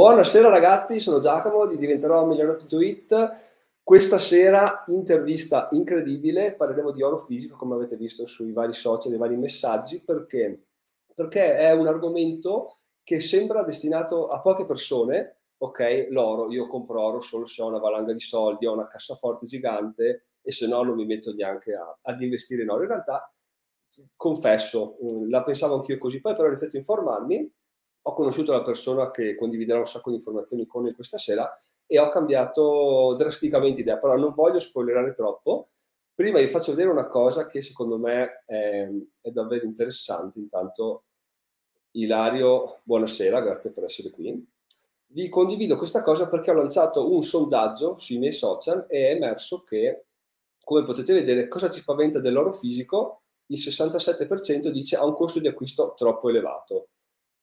[0.00, 3.32] Buonasera ragazzi, sono Giacomo di diventerò milionario.it.
[3.82, 9.20] Questa sera intervista incredibile, parleremo di oro fisico come avete visto sui vari social, nei
[9.20, 10.68] vari messaggi, perché?
[11.14, 17.20] Perché è un argomento che sembra destinato a poche persone, ok, l'oro, io compro oro
[17.20, 20.96] solo se ho una valanga di soldi, ho una cassaforte gigante e se no non
[20.96, 22.84] mi metto neanche a, ad investire in oro.
[22.84, 23.30] In realtà,
[24.16, 24.96] confesso,
[25.28, 27.52] la pensavo anch'io così, poi però ho iniziato a informarmi
[28.02, 31.50] ho conosciuto la persona che condividerà un sacco di informazioni con noi questa sera
[31.86, 35.70] e ho cambiato drasticamente idea, però non voglio spoilerare troppo.
[36.14, 38.88] Prima vi faccio vedere una cosa che secondo me è,
[39.20, 40.38] è davvero interessante.
[40.38, 41.04] Intanto,
[41.92, 44.46] Ilario, buonasera, grazie per essere qui.
[45.12, 49.62] Vi condivido questa cosa perché ho lanciato un sondaggio sui miei social e è emerso
[49.62, 50.06] che,
[50.62, 53.22] come potete vedere, cosa ci spaventa dell'oro fisico?
[53.46, 56.90] Il 67% dice ha un costo di acquisto troppo elevato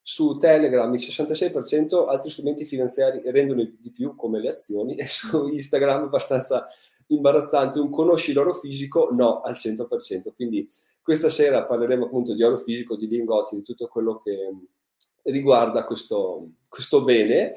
[0.10, 5.50] su Telegram il 66%, altri strumenti finanziari rendono di più come le azioni e su
[5.50, 6.66] Instagram abbastanza
[7.08, 9.10] imbarazzante, un conosci l'oro fisico?
[9.12, 10.34] No, al 100%.
[10.34, 10.66] Quindi
[11.02, 14.54] questa sera parleremo appunto di oro fisico, di lingotti, di tutto quello che
[15.24, 17.52] riguarda questo, questo bene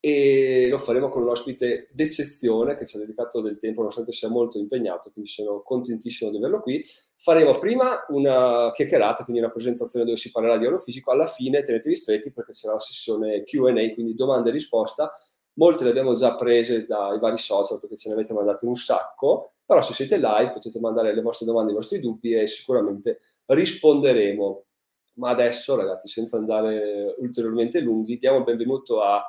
[0.00, 4.30] e lo faremo con un ospite d'eccezione che ci ha dedicato del tempo nonostante sia
[4.30, 6.82] molto impegnato, quindi sono contentissimo di averlo qui.
[7.16, 11.62] Faremo prima una chiacchierata, quindi una presentazione dove si parlerà di oro fisico, alla fine
[11.62, 15.10] tenetevi stretti perché c'è la sessione Q&A, quindi domande e risposta.
[15.54, 19.52] Molte le abbiamo già prese dai vari social perché ce ne avete mandate un sacco,
[19.66, 24.64] però se siete live potete mandare le vostre domande, i vostri dubbi e sicuramente risponderemo.
[25.14, 29.22] Ma adesso ragazzi, senza andare ulteriormente lunghi, diamo il benvenuto a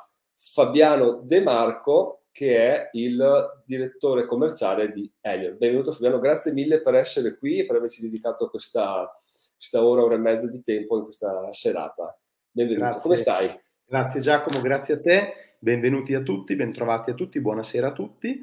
[0.43, 5.55] Fabiano De Marco, che è il direttore commerciale di Elliot.
[5.55, 9.09] Benvenuto Fabiano, grazie mille per essere qui e per averci dedicato questa,
[9.55, 12.19] questa ora, ora e mezza di tempo in questa serata.
[12.49, 13.01] Benvenuto, grazie.
[13.01, 13.49] come stai?
[13.85, 18.41] Grazie Giacomo, grazie a te, benvenuti a tutti, bentrovati a tutti, buonasera a tutti.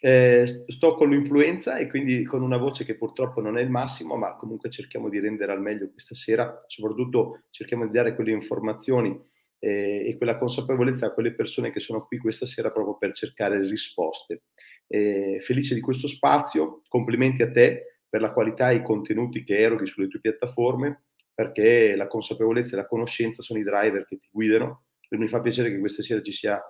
[0.00, 4.16] Eh, sto con l'influenza e quindi con una voce che purtroppo non è il massimo,
[4.16, 9.32] ma comunque cerchiamo di rendere al meglio questa sera, soprattutto cerchiamo di dare quelle informazioni
[9.58, 13.60] eh, e quella consapevolezza a quelle persone che sono qui questa sera proprio per cercare
[13.60, 14.44] risposte.
[14.86, 19.58] Eh, felice di questo spazio, complimenti a te per la qualità e i contenuti che
[19.58, 21.04] eroghi sulle tue piattaforme,
[21.34, 25.40] perché la consapevolezza e la conoscenza sono i driver che ti guidano e mi fa
[25.40, 26.60] piacere che questa sera ci sia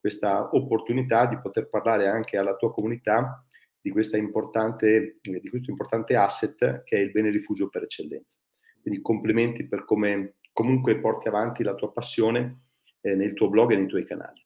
[0.00, 3.44] questa opportunità di poter parlare anche alla tua comunità
[3.80, 8.38] di, di questo importante asset che è il bene rifugio per eccellenza.
[8.80, 12.68] Quindi complimenti per come comunque porti avanti la tua passione
[13.02, 14.42] eh, nel tuo blog e nei tuoi canali.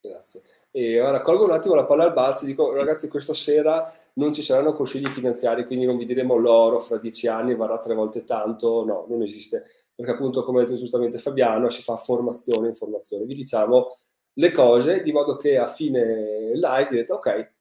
[0.00, 0.42] Grazie.
[0.70, 4.32] E ora colgo un attimo la palla al balzo e dico ragazzi questa sera non
[4.32, 8.24] ci saranno consigli finanziari, quindi non vi diremo l'oro fra dieci anni varrà tre volte
[8.24, 9.62] tanto, no, non esiste,
[9.94, 13.88] perché appunto come ha detto giustamente Fabiano si fa formazione, informazione, vi diciamo
[14.34, 17.52] le cose di modo che a fine live direte ok,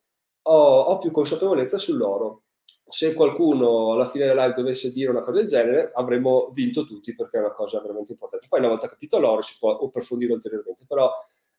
[0.43, 2.43] ho, ho più consapevolezza sull'oro,
[2.91, 7.15] se qualcuno alla fine della live dovesse dire una cosa del genere, avremmo vinto tutti
[7.15, 8.47] perché è una cosa veramente importante.
[8.49, 11.09] Poi una volta capito l'oro si può approfondire ulteriormente, però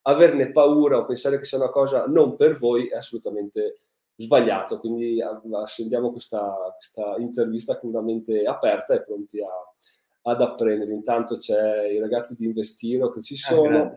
[0.02, 3.76] averne paura o pensare che sia una cosa non per voi è assolutamente
[4.16, 4.78] sbagliato.
[4.78, 10.92] Quindi accendiamo questa, questa intervista con una mente aperta e pronti a, ad apprendere.
[10.92, 13.78] Intanto c'è i ragazzi di Investiro che ci ah, sono.
[13.78, 13.96] Ah,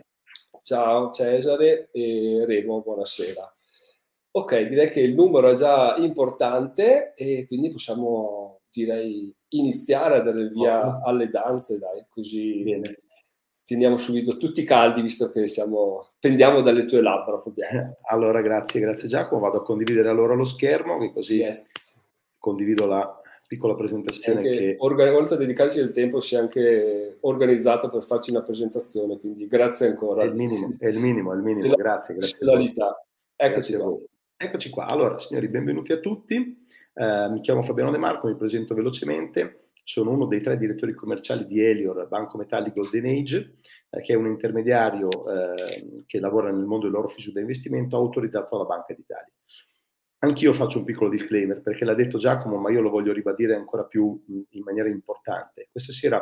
[0.61, 3.54] Ciao Cesare e Remo, buonasera.
[4.37, 10.49] Ok, direi che il numero è già importante e quindi possiamo, direi, iniziare a dare
[10.49, 12.99] via alle danze, dai, così Bene.
[13.63, 17.95] teniamo subito tutti caldi visto che siamo, pendiamo dalle tue labbra, Fabiano.
[18.09, 19.39] Allora, grazie, grazie Giacomo.
[19.39, 21.95] Vado a condividere allora lo schermo, che così yes.
[22.37, 24.41] condivido la piccola presentazione.
[24.41, 24.75] Che...
[24.79, 29.47] Organ- oltre a dedicarci del tempo, si è anche organizzato per farci una presentazione, quindi
[29.47, 30.23] grazie ancora.
[30.23, 31.73] È il minimo, è il minimo, è il minimo.
[31.73, 32.37] grazie, grazie.
[33.37, 33.97] Eccoci qua.
[34.37, 34.85] Eccoci qua.
[34.87, 36.67] Allora, signori, benvenuti a tutti.
[36.93, 39.69] Eh, mi chiamo Fabiano De Marco, mi presento velocemente.
[39.85, 43.55] Sono uno dei tre direttori commerciali di Elior, Banco Metallico Golden Age,
[43.89, 48.57] eh, che è un intermediario eh, che lavora nel mondo dell'oro fisico da investimento autorizzato
[48.57, 49.31] dalla Banca d'Italia.
[50.19, 53.85] Anch'io faccio un piccolo disclaimer perché l'ha detto Giacomo, ma io lo voglio ribadire ancora
[53.85, 55.69] più in maniera importante.
[55.71, 56.21] Questa sera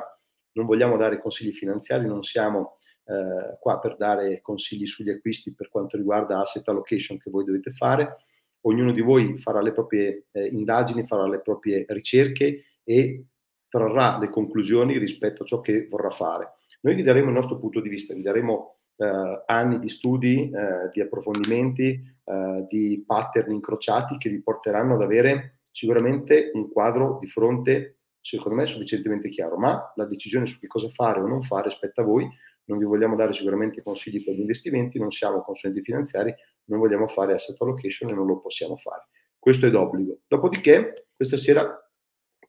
[0.52, 5.70] non vogliamo dare consigli finanziari, non siamo eh, qua per dare consigli sugli acquisti per
[5.70, 8.18] quanto riguarda asset allocation che voi dovete fare.
[8.62, 13.26] Ognuno di voi farà le proprie eh, indagini, farà le proprie ricerche e
[13.68, 16.54] trarrà le conclusioni rispetto a ciò che vorrà fare.
[16.82, 20.90] Noi vi daremo il nostro punto di vista, vi daremo eh, anni di studi, eh,
[20.92, 21.88] di approfondimenti,
[22.24, 28.58] eh, di pattern incrociati che vi porteranno ad avere sicuramente un quadro di fronte, secondo
[28.58, 32.06] me, sufficientemente chiaro, ma la decisione su che cosa fare o non fare spetta a
[32.06, 32.30] voi
[32.66, 36.34] non vi vogliamo dare sicuramente consigli per gli investimenti, non siamo consulenti finanziari,
[36.66, 39.08] non vogliamo fare asset allocation e non lo possiamo fare.
[39.38, 40.20] Questo è d'obbligo.
[40.28, 41.78] Dopodiché, questa sera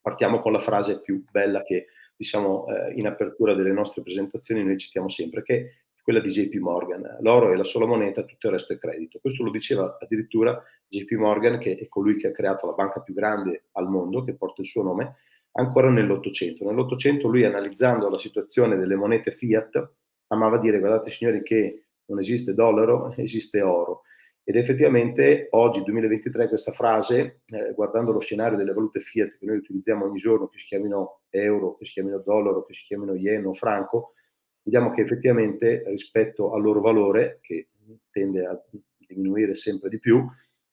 [0.01, 4.79] partiamo con la frase più bella che diciamo eh, in apertura delle nostre presentazioni noi
[4.79, 7.17] citiamo sempre, che è quella di JP Morgan.
[7.21, 9.19] L'oro è la sola moneta, tutto il resto è credito.
[9.19, 13.15] Questo lo diceva addirittura JP Morgan, che è colui che ha creato la banca più
[13.15, 15.17] grande al mondo, che porta il suo nome,
[15.53, 16.65] ancora nell'Ottocento.
[16.65, 19.91] Nell'Ottocento lui analizzando la situazione delle monete fiat
[20.35, 24.03] amava dire guardate signori che non esiste dollaro, esiste oro.
[24.47, 29.57] Ed effettivamente oggi, 2023, questa frase, eh, guardando lo scenario delle valute fiat che noi
[29.57, 33.47] utilizziamo ogni giorno, che si chiamino euro, che si chiamino dollaro, che si chiamino yen
[33.47, 34.13] o franco,
[34.63, 37.69] vediamo che effettivamente rispetto al loro valore, che
[38.11, 38.63] tende a
[38.99, 40.23] diminuire sempre di più,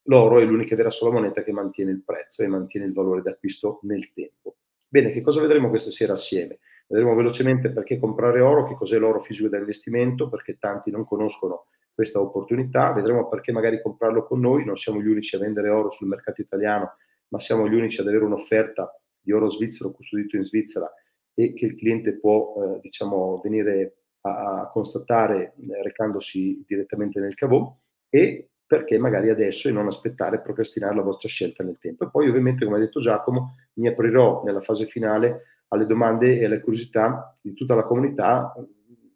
[0.03, 3.79] l'oro è l'unica vera sola moneta che mantiene il prezzo e mantiene il valore d'acquisto
[3.83, 4.57] nel tempo.
[4.89, 6.59] Bene, che cosa vedremo questa sera assieme?
[6.91, 11.67] Vedremo velocemente perché comprare oro, che cos'è l'oro fisico da investimento, perché tanti non conoscono
[11.93, 15.89] questa opportunità, vedremo perché magari comprarlo con noi, non siamo gli unici a vendere oro
[15.91, 16.95] sul mercato italiano,
[17.29, 20.91] ma siamo gli unici ad avere un'offerta di oro svizzero custodito in Svizzera
[21.33, 27.35] e che il cliente può eh, diciamo, venire a, a constatare eh, recandosi direttamente nel
[27.35, 27.73] cavò
[28.09, 32.03] e perché magari adesso e non aspettare e procrastinare la vostra scelta nel tempo.
[32.03, 36.45] E poi ovviamente, come ha detto Giacomo, mi aprirò nella fase finale alle domande e
[36.45, 38.53] alle curiosità di tutta la comunità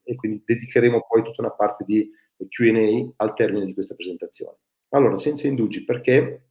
[0.04, 2.10] e quindi dedicheremo poi tutta una parte di
[2.50, 4.58] QA al termine di questa presentazione.
[4.90, 6.50] Allora, senza indugi, perché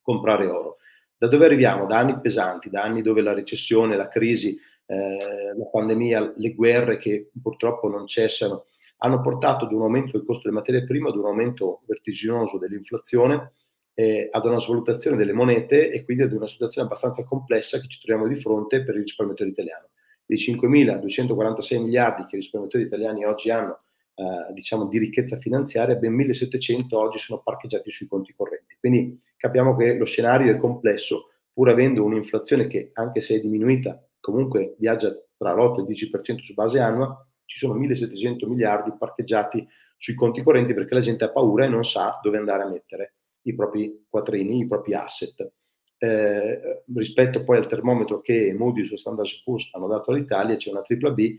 [0.00, 0.76] comprare oro?
[1.16, 1.86] Da dove arriviamo?
[1.86, 6.98] Da anni pesanti, da anni dove la recessione, la crisi, eh, la pandemia, le guerre
[6.98, 8.66] che purtroppo non cessano,
[8.98, 13.52] hanno portato ad un aumento del costo delle materie prime, ad un aumento vertiginoso dell'inflazione,
[13.98, 17.98] eh, ad una svalutazione delle monete e quindi ad una situazione abbastanza complessa che ci
[17.98, 19.88] troviamo di fronte per il risparmiatore italiano.
[20.26, 23.80] Dei 5.246 miliardi che i risparmiatori italiani oggi hanno
[24.14, 28.76] eh, diciamo, di ricchezza finanziaria, ben 1700 oggi sono parcheggiati sui conti correnti.
[28.78, 34.06] Quindi capiamo che lo scenario è complesso, pur avendo un'inflazione che, anche se è diminuita,
[34.20, 39.66] comunque viaggia tra l'8 e il 10% su base annua, ci sono 1700 miliardi parcheggiati
[39.96, 43.15] sui conti correnti perché la gente ha paura e non sa dove andare a mettere
[43.46, 45.52] i propri quattrini, i propri asset.
[45.98, 50.82] Eh, rispetto poi al termometro che Moody's o Standard Poor's hanno dato all'Italia, c'è una
[50.82, 51.36] tripla B,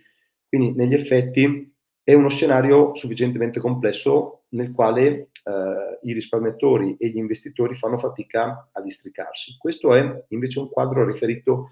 [0.47, 1.73] quindi negli effetti
[2.03, 8.69] è uno scenario sufficientemente complesso nel quale eh, i risparmiatori e gli investitori fanno fatica
[8.71, 9.57] a districarsi.
[9.57, 11.69] Questo è invece un quadro riferito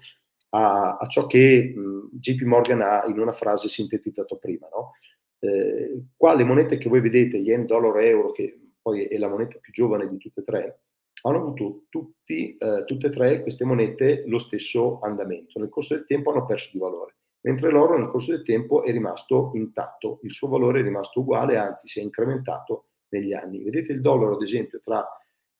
[0.50, 4.68] a, a ciò che mh, JP Morgan ha in una frase sintetizzato prima.
[4.70, 4.92] No?
[5.38, 9.58] Eh, qua le monete che voi vedete, yen, dollaro, euro, che poi è la moneta
[9.58, 10.80] più giovane di tutte e tre,
[11.22, 15.58] hanno avuto tutti, eh, tutte e tre queste monete lo stesso andamento.
[15.58, 17.16] Nel corso del tempo hanno perso di valore
[17.46, 21.56] mentre l'oro nel corso del tempo è rimasto intatto, il suo valore è rimasto uguale,
[21.56, 23.62] anzi si è incrementato negli anni.
[23.62, 25.06] Vedete il dollaro, ad esempio, tra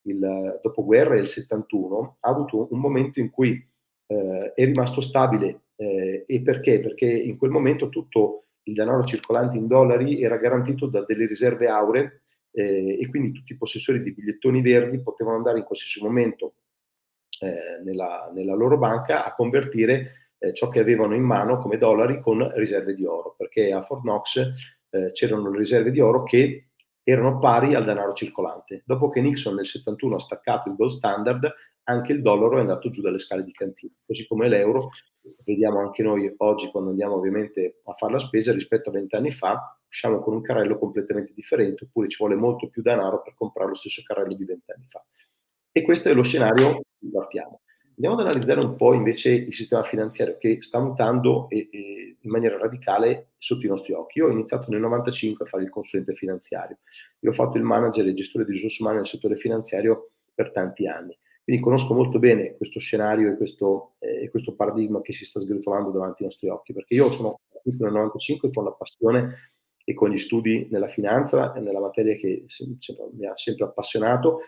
[0.03, 3.65] il dopoguerra e il 71 ha avuto un momento in cui
[4.07, 6.81] eh, è rimasto stabile eh, e perché?
[6.81, 11.69] Perché in quel momento tutto il denaro circolante in dollari era garantito da delle riserve
[11.69, 12.23] auree
[12.57, 16.55] eh, e quindi tutti i possessori di bigliettoni verdi potevano andare in qualsiasi momento
[17.41, 22.19] eh, nella, nella loro banca a convertire eh, ciò che avevano in mano come dollari
[22.19, 24.39] con riserve di oro, perché a Fort Knox
[24.89, 26.69] eh, c'erano le riserve di oro che
[27.03, 28.83] erano pari al denaro circolante.
[28.87, 31.53] Dopo che Nixon nel 71 ha staccato il gold standard,
[31.89, 34.91] anche il dollaro è andato giù dalle scale di cantina, così come l'euro,
[35.45, 39.79] vediamo anche noi oggi quando andiamo ovviamente a fare la spesa rispetto a vent'anni fa,
[39.89, 43.75] usciamo con un carrello completamente differente, oppure ci vuole molto più denaro per comprare lo
[43.75, 45.05] stesso carrello di vent'anni fa.
[45.71, 47.61] E questo è lo scenario in cui partiamo.
[47.91, 52.31] Andiamo ad analizzare un po' invece il sistema finanziario che sta mutando e, e in
[52.31, 54.19] maniera radicale sotto i nostri occhi.
[54.19, 56.79] Io ho iniziato nel 95 a fare il consulente finanziario.
[57.21, 60.87] Io ho fatto il manager e gestore di risorse umane nel settore finanziario per tanti
[60.87, 61.17] anni.
[61.47, 65.93] Quindi conosco molto bene questo scenario e questo, eh, questo paradigma che si sta sgretolando
[65.93, 69.53] davanti ai nostri occhi, perché io sono partito nel 95 con la passione
[69.85, 72.47] e con gli studi nella finanza e nella materia che
[73.13, 74.41] mi ha sempre appassionato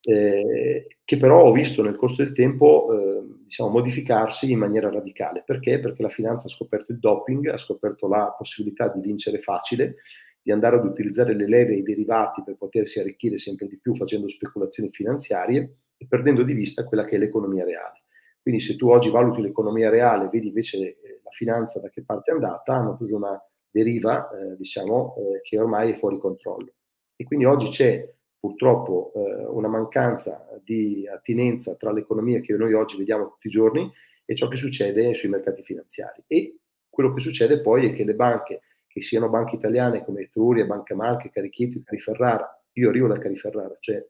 [0.00, 5.42] eh, che però ho visto nel corso del tempo eh, diciamo, modificarsi in maniera radicale.
[5.44, 5.80] Perché?
[5.80, 9.96] Perché la finanza ha scoperto il doping, ha scoperto la possibilità di vincere facile,
[10.40, 13.94] di andare ad utilizzare le leve e i derivati per potersi arricchire sempre di più
[13.94, 18.04] facendo speculazioni finanziarie e perdendo di vista quella che è l'economia reale.
[18.40, 22.02] Quindi se tu oggi valuti l'economia reale e vedi invece eh, la finanza da che
[22.02, 23.38] parte è andata, hanno preso una
[23.70, 26.72] deriva, eh, diciamo, eh, che ormai è fuori controllo.
[27.14, 32.96] E quindi oggi c'è purtroppo eh, una mancanza di attinenza tra l'economia che noi oggi
[32.96, 33.92] vediamo tutti i giorni
[34.24, 36.22] e ciò che succede sui mercati finanziari.
[36.26, 40.64] E quello che succede poi è che le banche che siano banche italiane come Etruria,
[40.64, 42.62] Banca Marche, Carichietti, Cariferrara.
[42.74, 44.06] Io arrivo da Cariferrara, cioè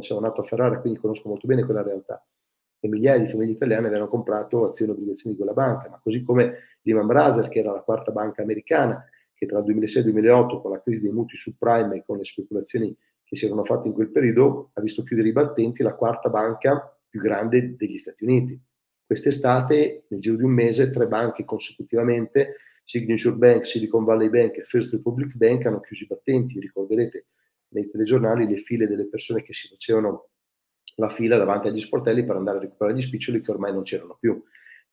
[0.00, 2.24] sono nato a Ferrara, quindi conosco molto bene quella realtà.
[2.80, 6.22] E migliaia di famiglie italiane avevano comprato azioni e obbligazioni di quella banca, ma così
[6.22, 10.12] come Lehman Brothers, che era la quarta banca americana, che tra il 2006 e il
[10.12, 13.88] 2008, con la crisi dei mutui subprime e con le speculazioni che si erano fatte
[13.88, 18.24] in quel periodo, ha visto chiudere i battenti la quarta banca più grande degli Stati
[18.24, 18.60] Uniti.
[19.04, 24.62] Quest'estate, nel giro di un mese, tre banche consecutivamente, Signature Bank, Silicon Valley Bank e
[24.62, 26.58] First Republic Bank, hanno chiuso i battenti.
[26.58, 27.26] Ricorderete
[27.72, 30.28] nei telegiornali le file delle persone che si facevano
[30.96, 34.16] la fila davanti agli sportelli per andare a recuperare gli spiccioli che ormai non c'erano
[34.18, 34.42] più.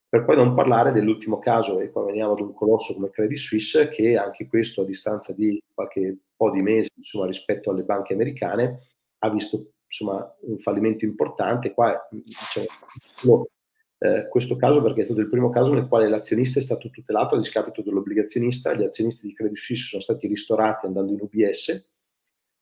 [0.07, 3.89] Per poi non parlare dell'ultimo caso, e qua veniamo ad un colosso come Credit Suisse,
[3.89, 8.87] che anche questo a distanza di qualche po' di mesi insomma, rispetto alle banche americane
[9.19, 11.73] ha visto insomma, un fallimento importante.
[11.73, 13.47] Qua diciamo,
[13.99, 17.35] eh, questo caso perché è stato il primo caso nel quale l'azionista è stato tutelato
[17.35, 18.73] a discapito dell'obbligazionista.
[18.73, 21.85] Gli azionisti di Credit Suisse sono stati ristorati andando in UBS,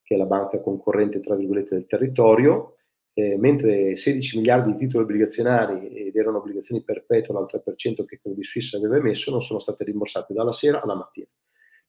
[0.08, 2.78] che è la banca concorrente tra virgolette del territorio,
[3.14, 8.46] eh, mentre 16 miliardi di titoli obbligazionari ed erano obbligazioni perpetue al 3% che Credit
[8.46, 11.28] Suisse aveva emesso non sono state rimborsate dalla sera alla mattina.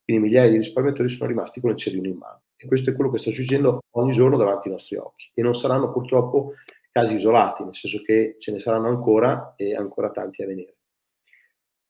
[0.02, 2.42] Quindi migliaia di risparmiatori sono rimasti con il cerino in mano.
[2.56, 5.30] E questo è quello che sta succedendo ogni giorno davanti ai nostri occhi.
[5.32, 6.54] E non saranno purtroppo
[6.90, 10.77] casi isolati, nel senso che ce ne saranno ancora e ancora tanti a venire.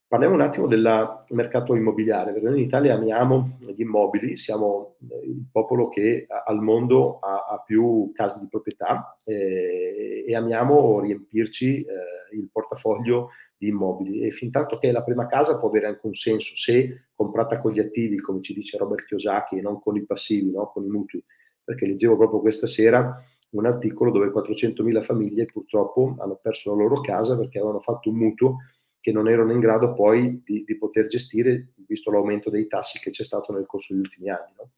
[0.09, 5.27] Parliamo un attimo del mercato immobiliare, perché noi in Italia amiamo gli immobili, siamo eh,
[5.27, 11.83] il popolo che al mondo ha, ha più case di proprietà eh, e amiamo riempirci
[11.83, 16.07] eh, il portafoglio di immobili e fin tanto che la prima casa può avere anche
[16.07, 19.95] un senso se comprata con gli attivi, come ci dice Robert Kiyosaki, e non con
[19.97, 20.71] i passivi, no?
[20.73, 21.23] con i mutui,
[21.63, 27.01] perché leggevo proprio questa sera un articolo dove 400.000 famiglie purtroppo hanno perso la loro
[27.01, 28.57] casa perché avevano fatto un mutuo
[29.01, 33.11] che non erano in grado poi di, di, poter gestire, visto l'aumento dei tassi che
[33.11, 34.53] c'è stato nel corso degli ultimi anni.
[34.57, 34.71] No?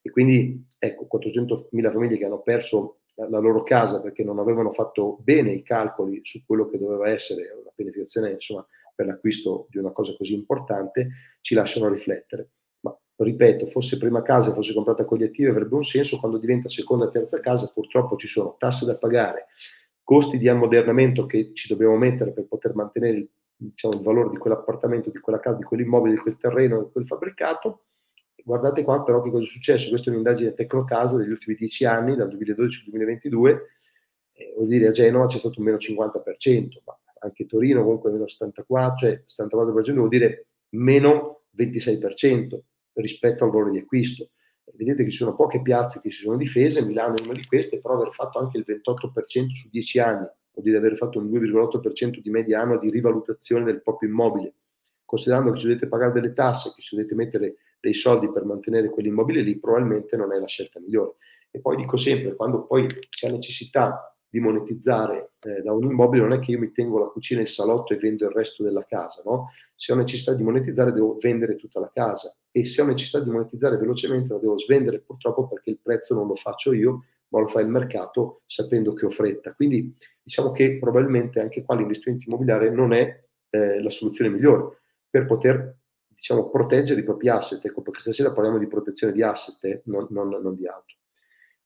[0.00, 5.18] E quindi, ecco, 400.000 famiglie che hanno perso la, loro casa perché non avevano fatto
[5.22, 9.90] bene i calcoli su quello che doveva essere una pianificazione, insomma, per l'acquisto di una
[9.90, 11.08] cosa così importante,
[11.40, 12.50] ci lasciano riflettere.
[12.80, 16.68] Ma, ripeto, fosse prima casa, fosse comprata con gli attivi, avrebbe un senso, quando diventa
[16.68, 19.46] seconda terza casa, purtroppo ci sono tasse da pagare,
[20.02, 24.36] costi di ammodernamento che ci dobbiamo mettere per poter mantenere il diciamo, il valore di
[24.36, 27.84] quell'appartamento, di quella casa, di quell'immobile, di quel terreno, di quel fabbricato.
[28.44, 29.88] Guardate qua però che cosa è successo.
[29.88, 33.70] Questa è un'indagine Tecnocasa degli ultimi dieci anni, dal 2012 al 2022.
[34.32, 38.24] Eh, vuol dire a Genova c'è stato un meno 50%, ma anche Torino comunque meno
[38.24, 42.58] 74%, cioè 74% vuol dire meno 26%
[42.94, 44.30] rispetto al valore di acquisto.
[44.74, 47.80] Vedete che ci sono poche piazze che si sono difese, Milano è una di queste,
[47.80, 52.18] però aver fatto anche il 28% su 10 anni vuol dire aver fatto un 2,8%
[52.20, 54.54] di media annua di rivalutazione del proprio immobile.
[55.04, 58.88] Considerando che ci dovete pagare delle tasse, che ci dovete mettere dei soldi per mantenere
[58.88, 61.16] quell'immobile lì, probabilmente non è la scelta migliore.
[61.50, 66.32] E poi dico sempre, quando poi c'è necessità di monetizzare eh, da un immobile, non
[66.32, 68.84] è che io mi tengo la cucina e il salotto e vendo il resto della
[68.84, 69.50] casa, no?
[69.74, 73.30] Se ho necessità di monetizzare devo vendere tutta la casa e se ho necessità di
[73.30, 77.48] monetizzare velocemente la devo svendere purtroppo perché il prezzo non lo faccio io, ma lo
[77.48, 79.52] fa il mercato sapendo che ho fretta.
[79.54, 85.26] Quindi diciamo che probabilmente anche qua l'investimento immobiliare non è eh, la soluzione migliore per
[85.26, 85.76] poter
[86.08, 87.64] diciamo, proteggere i propri asset.
[87.64, 90.96] Ecco, perché stasera parliamo di protezione di asset, eh, non, non, non di altro.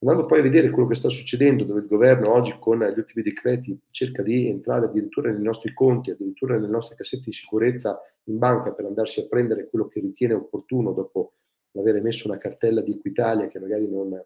[0.02, 3.22] Andando poi a vedere quello che sta succedendo, dove il governo oggi con gli ultimi
[3.22, 8.38] decreti cerca di entrare addirittura nei nostri conti, addirittura nelle nostre cassette di sicurezza in
[8.38, 11.34] banca per andarsi a prendere quello che ritiene opportuno dopo
[11.74, 14.18] aver emesso una cartella di Equitalia che magari non,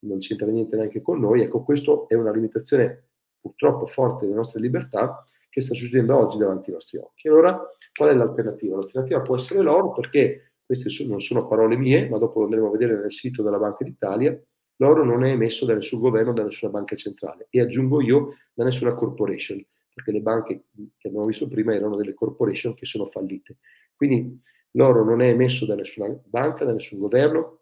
[0.00, 1.42] non c'entra niente neanche con noi.
[1.42, 3.08] Ecco, questo è una limitazione
[3.40, 7.28] purtroppo forte delle nostre libertà che sta succedendo oggi davanti ai nostri occhi.
[7.28, 7.60] Allora,
[7.94, 8.76] qual è l'alternativa?
[8.76, 12.70] L'alternativa può essere l'oro perché queste non sono parole mie, ma dopo lo andremo a
[12.70, 14.40] vedere nel sito della Banca d'Italia.
[14.76, 18.64] L'oro non è emesso da nessun governo, da nessuna banca centrale e aggiungo io da
[18.64, 20.64] nessuna corporation, perché le banche
[20.96, 23.58] che abbiamo visto prima erano delle corporation che sono fallite.
[23.94, 24.40] Quindi
[24.72, 27.59] l'oro non è emesso da nessuna banca, da nessun governo,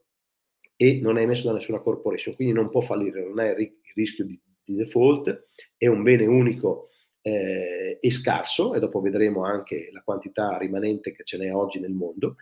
[0.81, 4.25] e non è emesso da nessuna corporation, quindi non può fallire, non è il rischio
[4.25, 10.03] di, di default, è un bene unico eh, e scarso, e dopo vedremo anche la
[10.03, 12.37] quantità rimanente che ce n'è oggi nel mondo,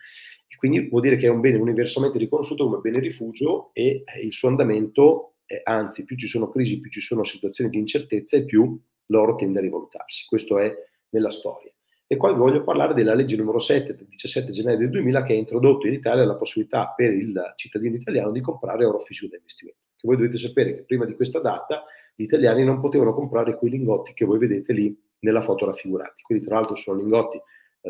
[0.46, 4.32] e quindi vuol dire che è un bene universalmente riconosciuto come bene rifugio e il
[4.34, 8.44] suo andamento, eh, anzi più ci sono crisi, più ci sono situazioni di incertezza e
[8.44, 10.26] più l'oro tende a rivalutarsi.
[10.26, 10.70] Questo è
[11.08, 11.72] nella storia.
[12.08, 15.36] E poi voglio parlare della legge numero 7 del 17 gennaio del 2000 che ha
[15.36, 19.80] introdotto in Italia la possibilità per il cittadino italiano di comprare oro fisico da investimento.
[19.96, 21.84] Che voi dovete sapere che prima di questa data
[22.14, 26.22] gli italiani non potevano comprare quei lingotti che voi vedete lì nella foto raffigurati.
[26.22, 27.40] Quindi tra l'altro sono lingotti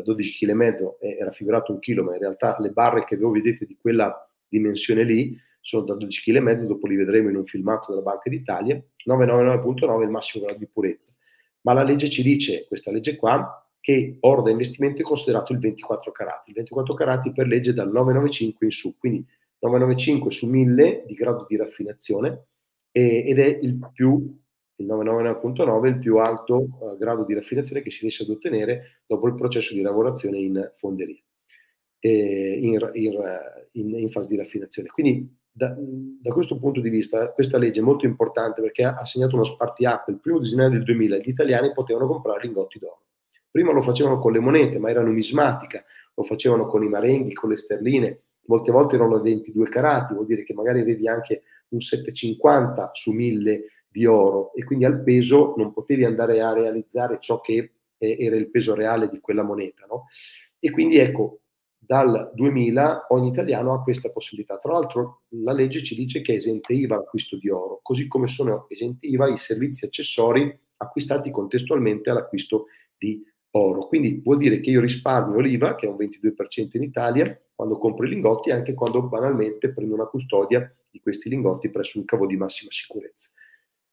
[0.01, 3.41] 12 kg e mezzo è raffigurato un chilo, ma in realtà le barre che voi
[3.41, 7.91] vedete di quella dimensione lì sono da 12 kg dopo li vedremo in un filmato
[7.91, 11.13] della Banca d'Italia, 999.9 è il massimo grado di purezza.
[11.61, 15.59] Ma la legge ci dice, questa legge qua, che oro da investimento è considerato il
[15.59, 16.49] 24 carati.
[16.49, 19.25] Il 24 carati per legge dal 995 in su, quindi
[19.59, 22.47] 995 su 1000 di grado di raffinazione
[22.91, 24.37] ed è il più
[24.79, 29.03] il 999.9 è il più alto uh, grado di raffinazione che si riesce ad ottenere
[29.05, 31.23] dopo il processo di lavorazione in fonderia,
[31.99, 34.89] eh, in, in, in, fase di raffinazione.
[34.89, 39.05] Quindi da, da, questo punto di vista questa legge è molto importante perché ha, ha
[39.05, 40.11] segnato uno spartiacque.
[40.11, 43.03] Il primo di gennaio del 2000 gli italiani potevano comprare lingotti d'oro.
[43.57, 45.83] Prima lo facevano con le monete, ma era numismatica,
[46.13, 50.43] lo facevano con i marenghi, con le sterline, molte volte erano 22 carati, vuol dire
[50.43, 55.73] che magari avevi anche un 750 su 1000 di oro e quindi al peso non
[55.73, 59.87] potevi andare a realizzare ciò che era il peso reale di quella moneta.
[59.89, 60.05] No?
[60.59, 61.39] E quindi ecco,
[61.79, 64.59] dal 2000 ogni italiano ha questa possibilità.
[64.59, 68.27] Tra l'altro la legge ci dice che è esente IVA l'acquisto di oro, così come
[68.27, 73.23] sono esenti IVA i servizi accessori acquistati contestualmente all'acquisto di
[73.57, 73.87] oro.
[73.87, 78.05] Quindi vuol dire che io risparmio l'IVA, che è un 22% in Italia, quando compro
[78.05, 82.37] i lingotti, anche quando banalmente prendo una custodia di questi lingotti presso un cavo di
[82.37, 83.29] massima sicurezza.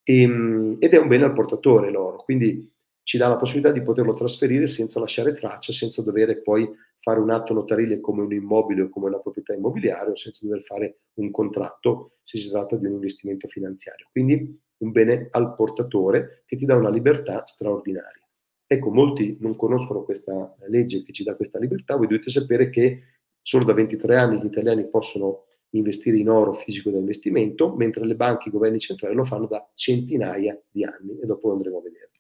[0.03, 2.71] E, ehm, ed è un bene al portatore l'oro, quindi
[3.03, 6.69] ci dà la possibilità di poterlo trasferire senza lasciare traccia, senza dover poi
[6.99, 10.63] fare un atto notarile come un immobile o come una proprietà immobiliare o senza dover
[10.63, 14.09] fare un contratto se si tratta di un investimento finanziario.
[14.11, 18.24] Quindi un bene al portatore che ti dà una libertà straordinaria.
[18.67, 23.03] Ecco, molti non conoscono questa legge che ci dà questa libertà, voi dovete sapere che
[23.43, 28.15] solo da 23 anni gli italiani possono investire in oro fisico da investimento, mentre le
[28.15, 31.83] banche i governi centrali lo fanno da centinaia di anni e dopo lo andremo a
[31.83, 32.11] vedere.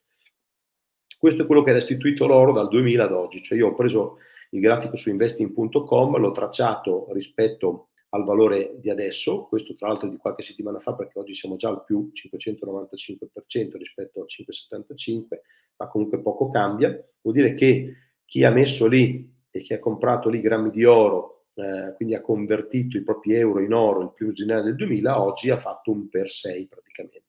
[1.16, 4.18] Questo è quello che ha restituito l'oro dal 2000 ad oggi, cioè io ho preso
[4.50, 10.16] il grafico su investing.com, l'ho tracciato rispetto al valore di adesso, questo tra l'altro di
[10.16, 15.42] qualche settimana fa perché oggi siamo già al più 595% rispetto al 575,
[15.77, 16.88] ma comunque poco cambia,
[17.20, 21.46] vuol dire che chi ha messo lì e chi ha comprato lì grammi di oro
[21.55, 25.50] eh, quindi ha convertito i propri euro in oro il primo gennaio del 2000, oggi
[25.50, 27.22] ha fatto un per 6 praticamente.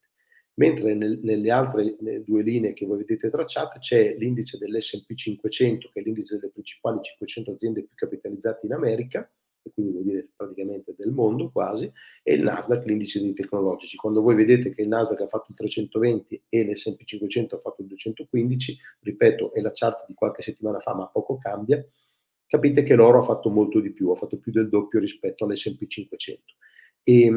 [0.58, 6.00] Mentre nel, nelle altre due linee che voi vedete tracciate c'è l'indice dell'S&P 500, che
[6.00, 9.30] è l'indice delle principali 500 aziende più capitalizzate in America,
[9.66, 13.98] e quindi vuol dire praticamente del mondo quasi, e il Nasdaq, l'indice dei tecnologici.
[13.98, 17.82] Quando voi vedete che il Nasdaq ha fatto il 320 e l'S&P 500 ha fatto
[17.82, 21.84] il 215, ripeto, è la chart di qualche settimana fa, ma poco cambia,
[22.46, 25.88] capite che l'oro ha fatto molto di più, ha fatto più del doppio rispetto all'S&P
[25.88, 26.44] 500.
[27.08, 27.32] E,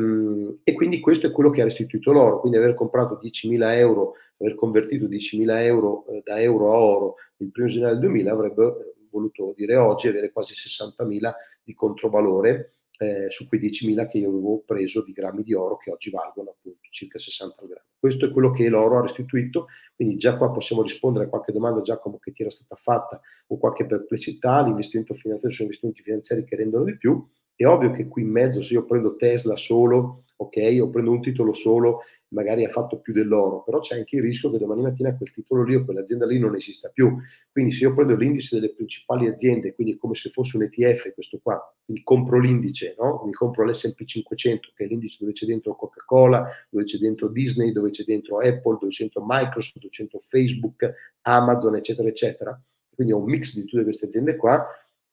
[0.65, 4.55] e, quindi questo è quello che ha restituito l'oro, quindi aver comprato 10.000 euro, aver
[4.55, 8.95] convertito 10.000 euro eh, da euro a oro il primo gennaio del 2000 avrebbe eh,
[9.19, 14.63] voluto dire oggi avere quasi 60.000 di controvalore eh, su quei 10.000 che io avevo
[14.65, 17.87] preso di grammi di oro che oggi valgono appunto circa 60 grammi.
[17.99, 21.81] Questo è quello che l'oro ha restituito, quindi già qua possiamo rispondere a qualche domanda
[21.81, 26.57] Giacomo che ti era stata fatta o qualche perplessità, l'investimento finanziario sono investimenti finanziari che
[26.57, 30.79] rendono di più, è ovvio che qui in mezzo se io prendo Tesla solo ok,
[30.81, 34.51] o prendo un titolo solo, magari ha fatto più dell'oro, però c'è anche il rischio
[34.51, 37.17] che domani mattina quel titolo lì o quell'azienda lì non esista più.
[37.51, 41.39] Quindi se io prendo l'indice delle principali aziende, quindi come se fosse un ETF questo
[41.43, 43.23] qua, quindi compro l'indice, no?
[43.25, 47.73] mi compro l'S&P 500, che è l'indice dove c'è dentro Coca-Cola, dove c'è dentro Disney,
[47.73, 52.61] dove c'è dentro Apple, dove c'è dentro Microsoft, dove c'è dentro Facebook, Amazon, eccetera, eccetera.
[52.95, 54.67] Quindi è un mix di tutte queste aziende qua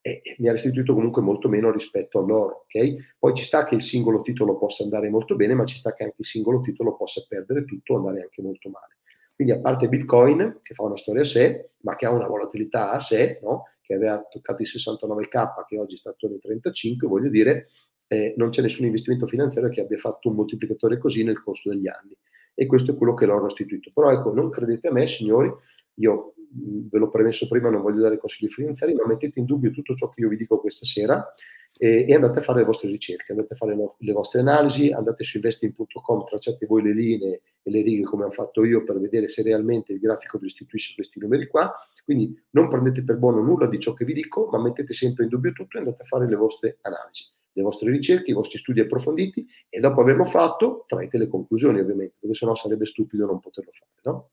[0.08, 2.66] e mi ha restituito comunque molto meno rispetto all'oro.
[2.66, 2.96] Okay?
[3.18, 6.04] Poi ci sta che il singolo titolo possa andare molto bene, ma ci sta che
[6.04, 8.98] anche il singolo titolo possa perdere tutto o andare anche molto male.
[9.34, 12.92] Quindi a parte Bitcoin, che fa una storia a sé, ma che ha una volatilità
[12.92, 13.64] a sé, no?
[13.82, 17.70] che aveva toccato i 69k, che oggi sta attorno ai 35, voglio dire,
[18.06, 21.88] eh, non c'è nessun investimento finanziario che abbia fatto un moltiplicatore così nel corso degli
[21.88, 22.16] anni.
[22.54, 23.90] E questo è quello che l'ho restituito.
[23.92, 25.52] Però ecco, non credete a me, signori,
[25.96, 29.96] io ve l'ho premesso prima, non voglio dare consigli finanziari, ma mettete in dubbio tutto
[29.96, 31.34] ciò che io vi dico questa sera
[31.78, 34.92] e, e andate a fare le vostre ricerche, andate a fare le, le vostre analisi,
[34.92, 39.00] andate su investing.com, tracciate voi le linee e le righe come ho fatto io per
[39.00, 41.74] vedere se realmente il grafico vi restituisce questi numeri qua.
[42.04, 45.30] Quindi non prendete per buono nulla di ciò che vi dico, ma mettete sempre in
[45.30, 48.80] dubbio tutto e andate a fare le vostre analisi, le vostre ricerche, i vostri studi
[48.80, 53.72] approfonditi e dopo averlo fatto traete le conclusioni ovviamente, perché sennò sarebbe stupido non poterlo
[53.74, 53.92] fare.
[54.04, 54.30] No?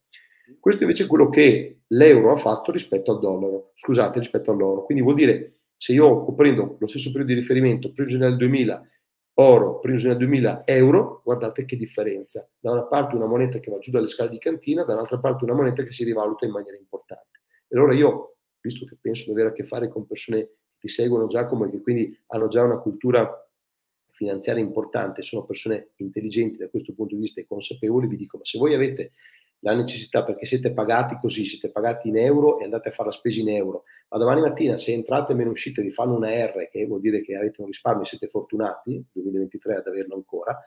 [0.59, 4.83] Questo invece è quello che l'euro ha fatto rispetto al dollaro, scusate, rispetto all'oro.
[4.85, 8.87] Quindi vuol dire, se io prendo lo stesso periodo di riferimento, primo gennaio 2000,
[9.35, 12.47] oro, primo gennaio 2000, euro, guardate che differenza.
[12.59, 15.55] Da una parte una moneta che va giù dalle scale di cantina, dall'altra parte una
[15.55, 17.41] moneta che si rivaluta in maniera importante.
[17.67, 20.87] E allora io visto che penso di avere a che fare con persone che ti
[20.87, 23.29] seguono Giacomo e che quindi hanno già una cultura
[24.11, 28.45] finanziaria importante, sono persone intelligenti da questo punto di vista e consapevoli, vi dico, ma
[28.45, 29.11] se voi avete
[29.63, 33.15] la necessità perché siete pagati così, siete pagati in euro e andate a fare la
[33.15, 36.69] spesa in euro, ma domani mattina se entrate e meno uscite vi fanno una R,
[36.69, 40.61] che vuol dire che avete un risparmio e siete fortunati, 2023 ad averlo ancora,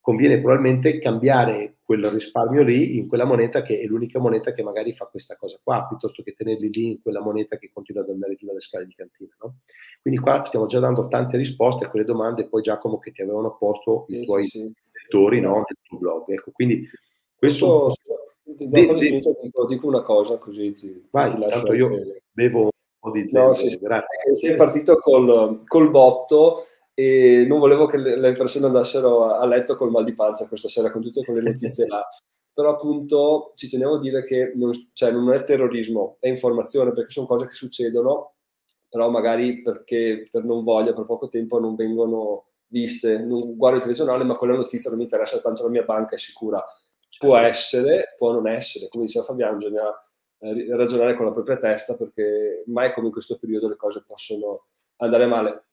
[0.00, 4.92] conviene probabilmente cambiare quel risparmio lì in quella moneta che è l'unica moneta che magari
[4.92, 8.34] fa questa cosa qua, piuttosto che tenerli lì in quella moneta che continua ad andare
[8.34, 9.30] giù dalle scale di cantina.
[9.40, 9.58] No?
[10.00, 13.56] Quindi qua stiamo già dando tante risposte a quelle domande, poi Giacomo che ti avevano
[13.56, 15.42] posto sì, i tuoi sì, lettori sì.
[15.42, 15.54] no?
[15.54, 16.28] nel tuo blog.
[16.30, 16.82] Ecco, quindi
[17.36, 17.92] questo...
[18.54, 21.90] Di, di, di, dico, dico, una cosa così ti, vai, ti lascio io
[22.30, 24.34] bevo un po' di zero, no, sì, grazie.
[24.34, 29.76] Sei partito col, col botto e non volevo che le, le persone andassero a, letto
[29.76, 32.06] col mal di panza questa sera con tutte quelle notizie là.
[32.54, 37.10] Però appunto ci tenevo a dire che non, cioè, non è terrorismo, è informazione perché
[37.10, 38.34] sono cose che succedono,
[38.88, 43.18] però magari perché per non voglia, per poco tempo non vengono viste.
[43.18, 46.18] Non guardo il telegiornale, ma quella notizia non mi interessa tanto, la mia banca è
[46.18, 46.62] sicura.
[47.26, 48.88] Può essere, può non essere.
[48.88, 49.88] Come diceva Fabiano, bisogna
[50.38, 54.66] eh, ragionare con la propria testa perché mai come in questo periodo le cose possono
[54.96, 55.64] andare male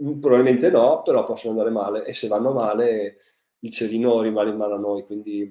[0.00, 3.16] Probabilmente no, però possono andare male e se vanno male
[3.58, 5.50] il cerino rimane in mano a noi, quindi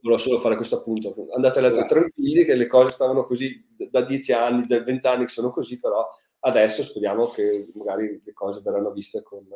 [0.00, 1.14] volevo solo fare questo appunto.
[1.32, 1.96] Andate a letto Grazie.
[1.96, 6.04] tranquilli che le cose stavano così da dieci anni, da vent'anni che sono così, però
[6.40, 9.46] adesso speriamo che magari le cose verranno viste con,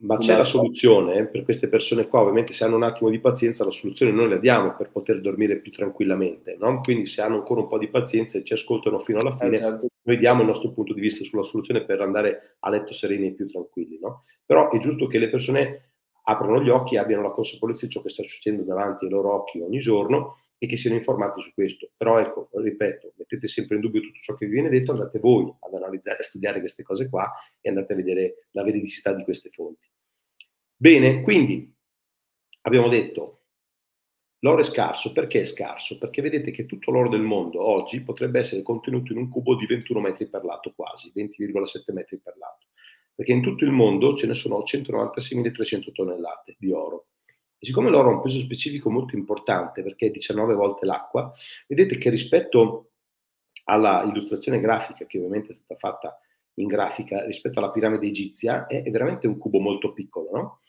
[0.00, 3.18] ma c'è la soluzione eh, per queste persone qua, ovviamente se hanno un attimo di
[3.18, 6.80] pazienza la soluzione noi la diamo per poter dormire più tranquillamente, no?
[6.80, 9.56] quindi se hanno ancora un po' di pazienza e ci ascoltano fino alla fine, eh
[9.56, 9.88] certo.
[10.02, 13.32] noi diamo il nostro punto di vista sulla soluzione per andare a letto sereni e
[13.32, 13.98] più tranquilli.
[14.00, 14.22] No?
[14.46, 15.90] Però è giusto che le persone
[16.24, 19.60] aprano gli occhi, abbiano la consapevolezza di ciò che sta succedendo davanti ai loro occhi
[19.60, 21.90] ogni giorno e che siano informati su questo.
[21.96, 25.50] Però ecco, ripeto, mettete sempre in dubbio tutto ciò che vi viene detto, andate voi
[25.60, 29.50] ad analizzare, a studiare queste cose qua e andate a vedere la veridicità di queste
[29.50, 29.88] fonti.
[30.76, 31.74] Bene, quindi
[32.62, 33.42] abbiamo detto
[34.40, 35.98] l'oro è scarso, perché è scarso?
[35.98, 39.66] Perché vedete che tutto l'oro del mondo oggi potrebbe essere contenuto in un cubo di
[39.66, 42.66] 21 metri per lato quasi, 20,7 metri per lato,
[43.14, 47.06] perché in tutto il mondo ce ne sono 196.300 tonnellate di oro
[47.58, 51.32] e siccome l'oro ha un peso specifico molto importante, perché è 19 volte l'acqua,
[51.66, 52.92] vedete che rispetto
[53.64, 56.18] alla illustrazione grafica, che ovviamente è stata fatta
[56.54, 60.60] in grafica, rispetto alla piramide egizia, è, è veramente un cubo molto piccolo, no?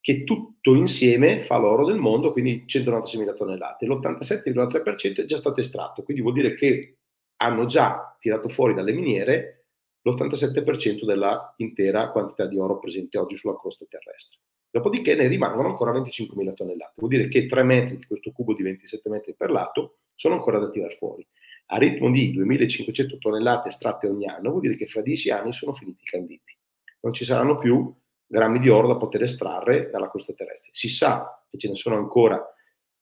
[0.00, 3.86] che tutto insieme fa l'oro del mondo, quindi 196.000 tonnellate.
[3.86, 6.98] L'87,3% è già stato estratto, quindi vuol dire che
[7.36, 9.64] hanno già tirato fuori dalle miniere
[10.02, 14.38] l'87% della intera quantità di oro presente oggi sulla crosta terrestre.
[14.74, 16.94] Dopodiché ne rimangono ancora 25.000 tonnellate.
[16.96, 20.58] Vuol dire che 3 metri di questo cubo di 27 metri per lato sono ancora
[20.58, 21.24] da tirare fuori.
[21.66, 25.74] A ritmo di 2.500 tonnellate estratte ogni anno, vuol dire che fra 10 anni sono
[25.74, 26.58] finiti i canditi.
[27.02, 27.94] Non ci saranno più
[28.26, 30.70] grammi di oro da poter estrarre dalla costa terrestre.
[30.72, 32.44] Si sa che ce ne sono ancora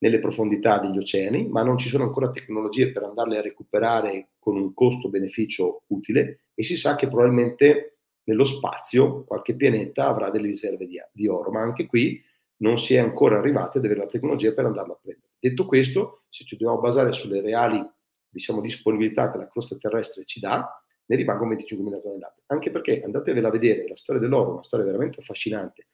[0.00, 4.56] nelle profondità degli oceani, ma non ci sono ancora tecnologie per andarle a recuperare con
[4.56, 10.86] un costo-beneficio utile e si sa che probabilmente nello spazio qualche pianeta avrà delle riserve
[10.86, 12.22] di, di, oro, ma anche qui
[12.58, 15.28] non si è ancora arrivati ad avere la tecnologia per andarlo a prendere.
[15.38, 17.84] Detto questo, se ci dobbiamo basare sulle reali
[18.28, 22.42] diciamo, disponibilità che la crosta terrestre ci dà, ne rimangono 25.000 tonnellate.
[22.46, 25.88] Anche perché andatevela a vedere, la storia dell'oro è una storia veramente affascinante.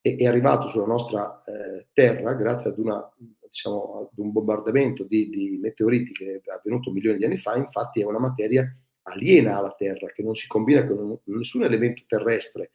[0.00, 5.28] E, è arrivato sulla nostra eh, terra grazie ad, una, diciamo, ad un bombardamento di,
[5.28, 8.66] di meteoriti che è avvenuto milioni di anni fa, infatti è una materia
[9.02, 12.70] aliena alla Terra, che non si combina con nessun elemento terrestre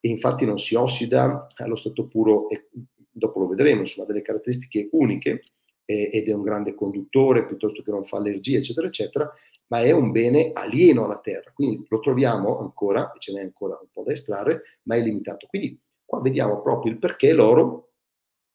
[0.00, 2.68] e infatti non si ossida allo stato puro e
[3.10, 5.40] dopo lo vedremo, insomma, delle caratteristiche uniche
[5.84, 9.32] eh, ed è un grande conduttore piuttosto che non fa allergie, eccetera, eccetera,
[9.68, 13.78] ma è un bene alieno alla Terra, quindi lo troviamo ancora, e ce n'è ancora
[13.80, 15.46] un po' da estrarre, ma è limitato.
[15.46, 17.92] Quindi qua vediamo proprio il perché l'oro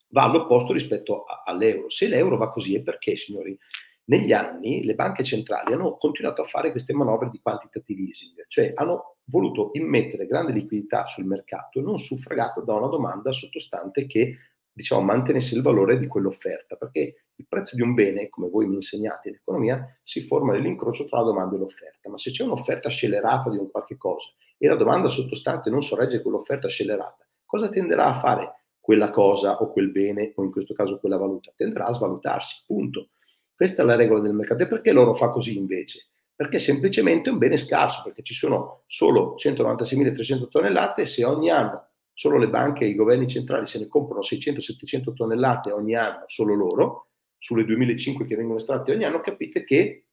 [0.10, 1.90] va all'opposto rispetto a, all'euro.
[1.90, 3.58] Se l'euro va così è perché, signori,
[4.10, 8.72] negli anni le banche centrali hanno continuato a fare queste manovre di quantitative easing, cioè
[8.76, 14.38] hanno voluto immettere grande liquidità sul mercato non suffragata da una domanda sottostante che
[14.78, 18.76] diciamo, mantenesse il valore di quell'offerta, perché il prezzo di un bene, come voi mi
[18.76, 22.88] insegnate in economia, si forma nell'incrocio tra la domanda e l'offerta, ma se c'è un'offerta
[22.88, 28.06] scelerata di un qualche cosa e la domanda sottostante non sorregge quell'offerta scelerata, cosa tenderà
[28.06, 31.52] a fare quella cosa o quel bene, o in questo caso quella valuta?
[31.56, 33.10] Tenderà a svalutarsi, punto.
[33.58, 34.62] Questa è la regola del mercato.
[34.62, 36.10] E perché loro fa così invece?
[36.36, 41.50] Perché semplicemente è un bene scarso, perché ci sono solo 196.300 tonnellate e se ogni
[41.50, 46.26] anno solo le banche e i governi centrali se ne comprano 600-700 tonnellate ogni anno,
[46.28, 47.08] solo loro,
[47.39, 50.04] sulle 2005 che vengono estratte ogni anno, capite che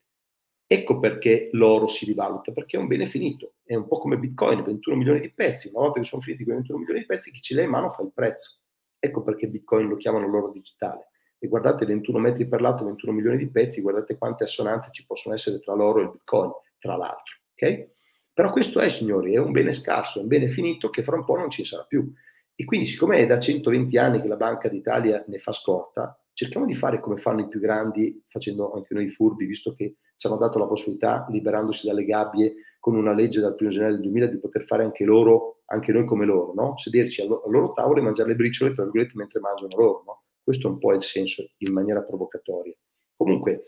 [0.66, 4.62] Ecco perché l'oro si rivaluta, perché è un bene finito, è un po' come Bitcoin,
[4.62, 7.42] 21 milioni di pezzi, una volta che sono finiti quei 21 milioni di pezzi, chi
[7.42, 8.61] ce l'ha in mano fa il prezzo.
[8.98, 11.11] Ecco perché Bitcoin lo chiamano l'oro digitale.
[11.44, 15.35] E guardate 21 metri per lato, 21 milioni di pezzi, guardate quante assonanze ci possono
[15.35, 17.35] essere tra l'oro e il Bitcoin, tra l'altro.
[17.52, 17.90] Okay?
[18.33, 21.24] Però questo è, signori, è un bene scarso, è un bene finito che fra un
[21.26, 22.11] po' non ci sarà più.
[22.54, 26.64] E quindi, siccome è da 120 anni che la Banca d'Italia ne fa scorta, cerchiamo
[26.64, 30.38] di fare come fanno i più grandi, facendo anche noi furbi, visto che ci hanno
[30.38, 34.38] dato la possibilità, liberandosi dalle gabbie, con una legge dal 1 gennaio del 2000, di
[34.38, 36.78] poter fare anche loro, anche noi come loro, no?
[36.78, 40.02] sederci al loro tavolo e mangiare le briciole, tra virgolette, mentre mangiano loro.
[40.07, 40.22] No?
[40.44, 42.74] Questo è un po' il senso, in maniera provocatoria.
[43.16, 43.64] Comunque,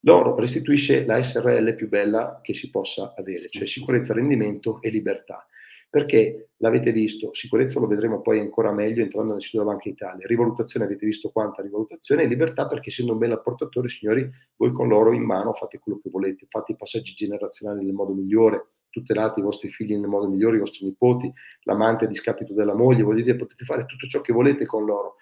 [0.00, 5.46] l'oro restituisce la SRL più bella che si possa avere, cioè sicurezza, rendimento e libertà.
[5.88, 10.26] Perché l'avete visto, sicurezza lo vedremo poi ancora meglio entrando nel sito della Banca Italia,
[10.26, 12.24] rivalutazione avete visto quanta rivalutazione?
[12.24, 16.00] E libertà perché essendo un bel apportatore signori voi con l'oro in mano fate quello
[16.02, 20.28] che volete, fate i passaggi generazionali nel modo migliore, tutelate i vostri figli nel modo
[20.28, 24.20] migliore, i vostri nipoti, l'amante a discapito della moglie, voglio dire potete fare tutto ciò
[24.20, 25.16] che volete con l'oro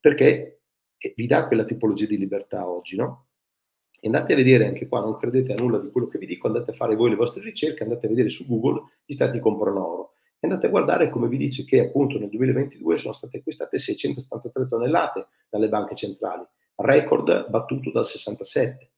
[0.00, 0.62] perché
[1.14, 3.26] vi dà quella tipologia di libertà oggi, no?
[4.06, 6.70] andate a vedere anche qua, non credete a nulla di quello che vi dico, andate
[6.70, 10.12] a fare voi le vostre ricerche, andate a vedere su Google gli stati comprano oro
[10.38, 14.68] e andate a guardare come vi dice che appunto nel 2022 sono state acquistate 673
[14.68, 16.44] tonnellate dalle banche centrali,
[16.76, 18.90] record battuto dal 67.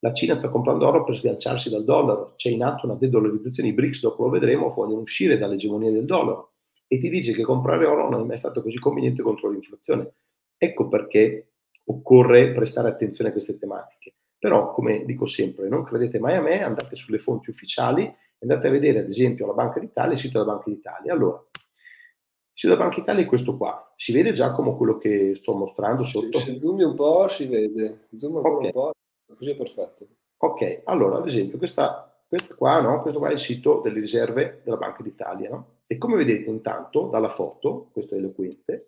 [0.00, 3.72] La Cina sta comprando oro per sganciarsi dal dollaro, c'è in atto una de-dollarizzazione, i
[3.72, 6.52] BRICS dopo lo vedremo, vogliono uscire dall'egemonia del dollaro
[6.86, 10.12] e ti dice che comprare oro non è mai stato così conveniente contro l'inflazione.
[10.58, 11.52] Ecco perché
[11.84, 14.14] occorre prestare attenzione a queste tematiche.
[14.38, 18.70] Però, come dico sempre, non credete mai a me, andate sulle fonti ufficiali andate a
[18.70, 21.12] vedere ad esempio la Banca d'Italia, il sito della Banca d'Italia.
[21.12, 23.92] Allora, il sito della Banca d'Italia è questo qua.
[23.96, 26.38] Si vede già come quello che sto mostrando sotto?
[26.38, 28.66] Se, se zoomi un po' si vede, zoom okay.
[28.66, 28.92] un po',
[29.36, 30.06] così è perfetto.
[30.38, 33.00] Ok, allora ad esempio questa, questa qua, no?
[33.00, 35.50] questo qua è il sito delle riserve della Banca d'Italia.
[35.50, 35.66] No?
[35.86, 38.86] E come vedete intanto dalla foto, questo è eloquente,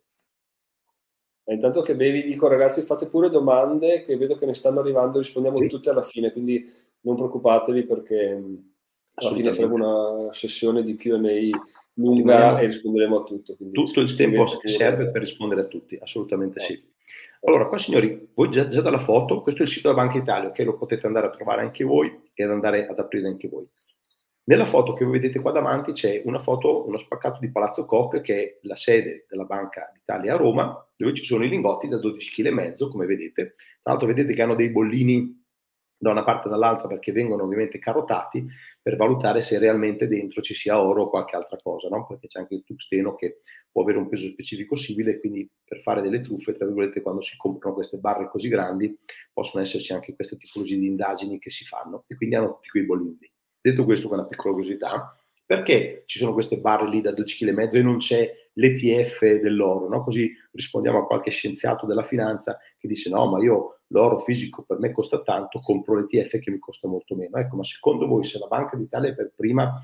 [1.45, 5.19] ma intanto che bevi dico ragazzi fate pure domande che vedo che ne stanno arrivando,
[5.19, 5.67] rispondiamo sì.
[5.67, 6.65] tutte alla fine, quindi
[7.01, 8.43] non preoccupatevi perché
[9.15, 11.51] alla fine faremo una sessione di Q&A
[11.95, 13.57] lunga e risponderemo a tutto.
[13.73, 16.79] Tutto il tempo che serve per rispondere a tutti, assolutamente sì.
[17.43, 20.53] Allora, qua signori, voi già, già, dalla foto, questo è il sito della Banca Italia,
[20.53, 23.67] che lo potete andare a trovare anche voi e ad andare ad aprire anche voi.
[24.51, 28.21] Nella foto che voi vedete qua davanti c'è una foto, uno spaccato di Palazzo Koch,
[28.21, 31.99] che è la sede della Banca d'Italia a Roma, dove ci sono i lingotti da
[31.99, 33.55] 12,5 kg, come vedete.
[33.81, 35.41] Tra l'altro vedete che hanno dei bollini
[35.97, 38.45] da una parte e dall'altra perché vengono ovviamente carotati
[38.83, 42.05] per valutare se realmente dentro ci sia oro o qualche altra cosa, no?
[42.09, 43.39] perché c'è anche il tuxteno che
[43.71, 47.37] può avere un peso specifico simile, quindi per fare delle truffe, tra virgolette, quando si
[47.37, 48.99] comprano queste barre così grandi,
[49.33, 52.85] possono esserci anche queste tipologie di indagini che si fanno e quindi hanno tutti quei
[52.85, 53.30] bollini.
[53.61, 57.75] Detto questo, con una piccola curiosità, perché ci sono queste barre lì da 12,5 kg
[57.75, 59.89] e non c'è l'ETF dell'oro?
[59.89, 60.03] No?
[60.05, 64.79] Così rispondiamo a qualche scienziato della finanza che dice no, ma io l'oro fisico per
[64.79, 67.37] me costa tanto, compro l'ETF che mi costa molto meno.
[67.37, 69.75] Ecco, ma secondo voi se la Banca d'Italia per prima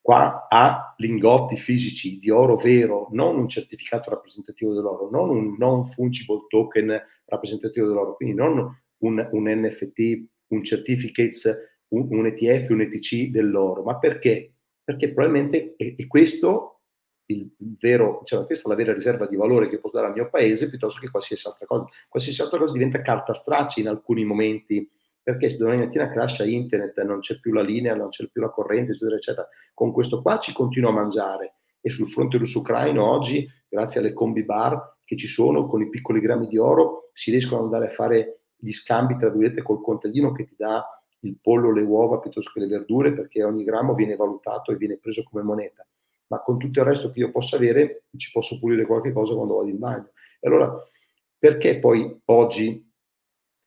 [0.00, 5.90] qua ha lingotti fisici di oro vero, non un certificato rappresentativo dell'oro, non un non
[5.90, 8.58] fungible token rappresentativo dell'oro, quindi non
[8.98, 14.52] un, un NFT, un certificates, un, un ETF, un ETC dell'oro, ma perché?
[14.88, 16.80] perché probabilmente è, è questo
[17.26, 17.46] il
[17.78, 20.70] vero, cioè questa è la vera riserva di valore che posso dare al mio paese
[20.70, 21.84] piuttosto che qualsiasi altra cosa.
[22.08, 24.90] Qualsiasi altra cosa diventa carta straccia in alcuni momenti,
[25.22, 28.48] perché se domani mattina crasha internet, non c'è più la linea, non c'è più la
[28.48, 29.48] corrente, eccetera, eccetera.
[29.74, 31.56] Con questo qua ci continua a mangiare.
[31.82, 36.20] E sul fronte russo-ucraino oggi, grazie alle combi bar che ci sono, con i piccoli
[36.20, 40.32] grammi di oro, si riescono ad andare a fare gli scambi, tra virgolette, col contadino
[40.32, 40.82] che ti dà
[41.20, 44.98] il pollo, le uova piuttosto che le verdure, perché ogni grammo viene valutato e viene
[44.98, 45.86] preso come moneta.
[46.28, 49.56] Ma con tutto il resto che io possa avere, ci posso pulire qualche cosa quando
[49.56, 50.10] vado in bagno.
[50.40, 50.72] E allora,
[51.38, 52.87] perché poi oggi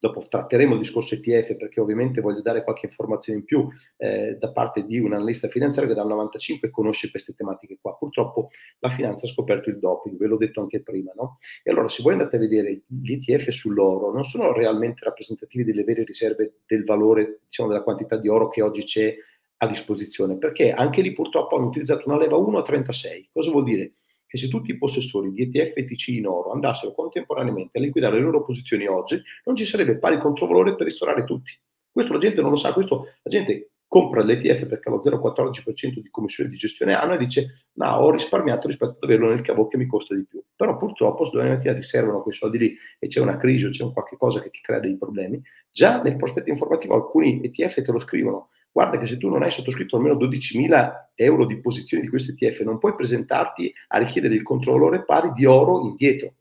[0.01, 4.51] dopo tratteremo il discorso ETF perché ovviamente voglio dare qualche informazione in più eh, da
[4.51, 7.95] parte di un analista finanziario che dal 95 conosce queste tematiche qua.
[7.95, 11.37] Purtroppo la finanza ha scoperto il doping, ve l'ho detto anche prima, no?
[11.61, 15.83] E allora se voi andate a vedere gli ETF sull'oro, non sono realmente rappresentativi delle
[15.83, 19.15] vere riserve del valore, diciamo della quantità di oro che oggi c'è
[19.57, 23.29] a disposizione, perché anche lì purtroppo hanno utilizzato una leva 1 a 36.
[23.31, 23.91] Cosa vuol dire?
[24.31, 28.21] Che se tutti i possessori di ETF TC in oro andassero contemporaneamente a liquidare le
[28.21, 31.51] loro posizioni oggi, non ci sarebbe pari controvalore per ristorare tutti.
[31.91, 35.99] Questo la gente non lo sa, questo la gente compra l'ETF perché ha lo 0,14%
[35.99, 39.67] di commissione di gestione anno e dice no, ho risparmiato rispetto ad averlo nel cavo
[39.67, 40.41] che mi costa di più.
[40.55, 43.69] Però purtroppo se domani mattina ti servono quei soldi lì e c'è una crisi o
[43.69, 47.81] c'è un qualche cosa che ti crea dei problemi, già nel prospetto informativo alcuni ETF
[47.81, 48.47] te lo scrivono.
[48.71, 52.61] Guarda che se tu non hai sottoscritto almeno 12.000 euro di posizioni di questo ETF,
[52.61, 56.35] non puoi presentarti a richiedere il controllore pari di oro indietro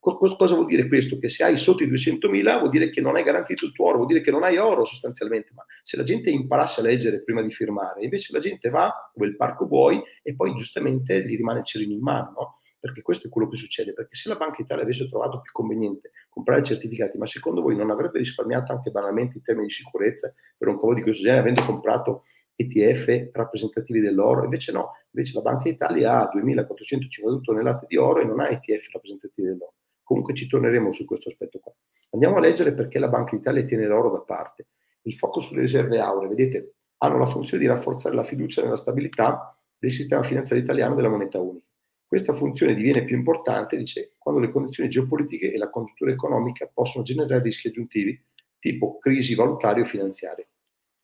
[0.00, 1.18] Cosa vuol dire questo?
[1.18, 3.96] Che se hai sotto i 200.000 vuol dire che non hai garantito il tuo oro,
[3.96, 5.50] vuol dire che non hai oro sostanzialmente.
[5.54, 9.36] Ma se la gente imparasse a leggere prima di firmare, invece la gente va il
[9.36, 12.58] parco buoi e poi giustamente gli rimane il cerino in mano, no?
[12.80, 13.92] Perché questo è quello che succede.
[13.92, 17.90] Perché se la Banca Italia avesse trovato più conveniente comprare certificati, ma secondo voi non
[17.90, 21.62] avrebbe risparmiato anche banalmente in termini di sicurezza per un cavo di questo genere, avendo
[21.64, 22.22] comprato
[22.56, 24.44] ETF rappresentativi dell'oro?
[24.44, 28.88] Invece no, invece la Banca Italia ha 2.452 tonnellate di oro e non ha ETF
[28.92, 29.74] rappresentativi dell'oro.
[30.02, 31.72] Comunque ci torneremo su questo aspetto qua.
[32.10, 34.68] Andiamo a leggere perché la Banca d'Italia tiene l'oro da parte.
[35.02, 39.56] Il focus sulle riserve auree, vedete, hanno la funzione di rafforzare la fiducia nella stabilità
[39.78, 41.69] del sistema finanziario italiano della moneta unica.
[42.10, 47.04] Questa funzione diviene più importante, dice, quando le condizioni geopolitiche e la congiuntura economica possono
[47.04, 48.20] generare rischi aggiuntivi,
[48.58, 50.48] tipo crisi valutarie o finanziarie.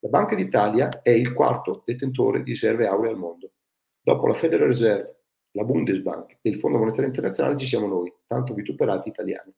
[0.01, 3.53] La Banca d'Italia è il quarto detentore di riserve auree al mondo.
[4.01, 5.21] Dopo la Federal Reserve,
[5.53, 9.55] la Bundesbank e il Fondo Monetario Internazionale ci siamo noi, tanto vituperati italiani,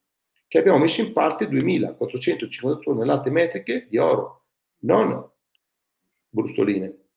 [0.47, 4.49] che abbiamo messo in parte 2.450 tonnellate metriche di oro,
[4.81, 5.27] non
[6.29, 7.08] brustoline.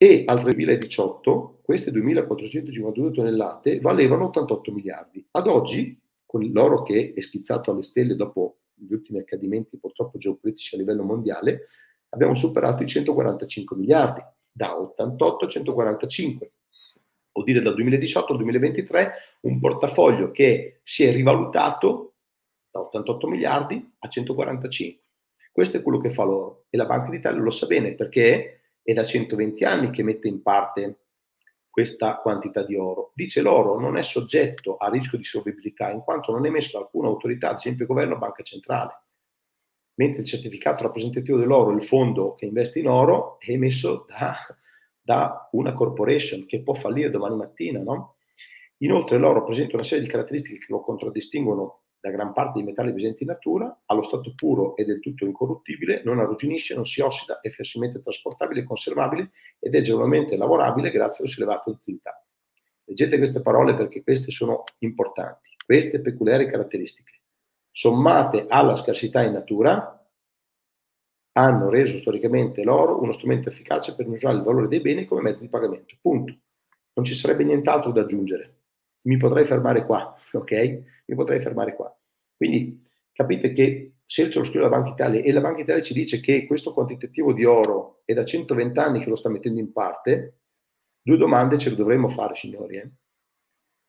[0.00, 5.26] E al 2018 queste 2.452 tonnellate valevano 88 miliardi.
[5.32, 10.76] Ad oggi, con l'oro che è schizzato alle stelle dopo gli ultimi accadimenti purtroppo geopolitici
[10.76, 11.66] a livello mondiale,
[12.10, 16.52] abbiamo superato i 145 miliardi, da 88 a 145
[17.38, 22.14] vuol dire dal 2018 al 2023 un portafoglio che si è rivalutato
[22.70, 25.04] da 88 miliardi a 145.
[25.52, 28.57] Questo è quello che fa l'oro e la Banca d'Italia lo sa bene perché
[28.88, 31.00] è da 120 anni che mette in parte
[31.68, 33.12] questa quantità di oro.
[33.14, 36.84] Dice l'oro non è soggetto a rischio di solvibilità in quanto non è emesso da
[36.84, 39.02] alcuna autorità, ad esempio governo o banca centrale,
[39.96, 44.36] mentre il certificato rappresentativo dell'oro, il fondo che investe in oro, è emesso da
[45.08, 48.16] da una corporation che può fallire domani mattina, no?
[48.78, 52.92] Inoltre l'oro presenta una serie di caratteristiche che lo contraddistinguono da gran parte dei metalli
[52.92, 57.40] presenti in natura, allo stato puro è del tutto incorruttibile, non arrugginisce, non si ossida,
[57.40, 62.24] è facilmente trasportabile e conservabile ed è generalmente lavorabile grazie alla sua elevata utilità.
[62.84, 65.50] Leggete queste parole perché queste sono importanti.
[65.64, 67.20] Queste peculiari caratteristiche,
[67.70, 69.94] sommate alla scarsità in natura,
[71.32, 75.42] hanno reso storicamente l'oro uno strumento efficace per misurare il valore dei beni come mezzo
[75.42, 75.96] di pagamento.
[76.00, 76.36] Punto.
[76.94, 78.57] Non ci sarebbe nient'altro da aggiungere.
[79.02, 80.52] Mi potrei fermare qua, ok?
[81.06, 81.94] Mi potrei fermare qua.
[82.36, 82.82] Quindi
[83.12, 86.20] capite che se ce lo scrive la Banca Italia e la Banca Italia ci dice
[86.20, 90.38] che questo quantitativo di oro è da 120 anni che lo sta mettendo in parte,
[91.02, 92.76] due domande ce le dovremmo fare, signori.
[92.76, 92.90] Eh?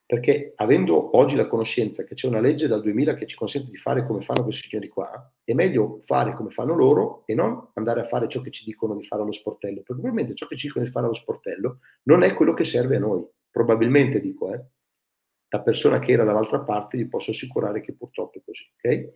[0.04, 3.76] Perché avendo oggi la conoscenza che c'è una legge dal 2000 che ci consente di
[3.76, 8.00] fare come fanno questi signori qua, è meglio fare come fanno loro e non andare
[8.00, 10.66] a fare ciò che ci dicono di fare allo sportello, perché probabilmente ciò che ci
[10.66, 13.24] dicono di fare allo sportello non è quello che serve a noi.
[13.48, 14.60] Probabilmente dico, eh,
[15.50, 18.70] da persona che era dall'altra parte vi posso assicurare che purtroppo è così.
[18.76, 19.14] Okay?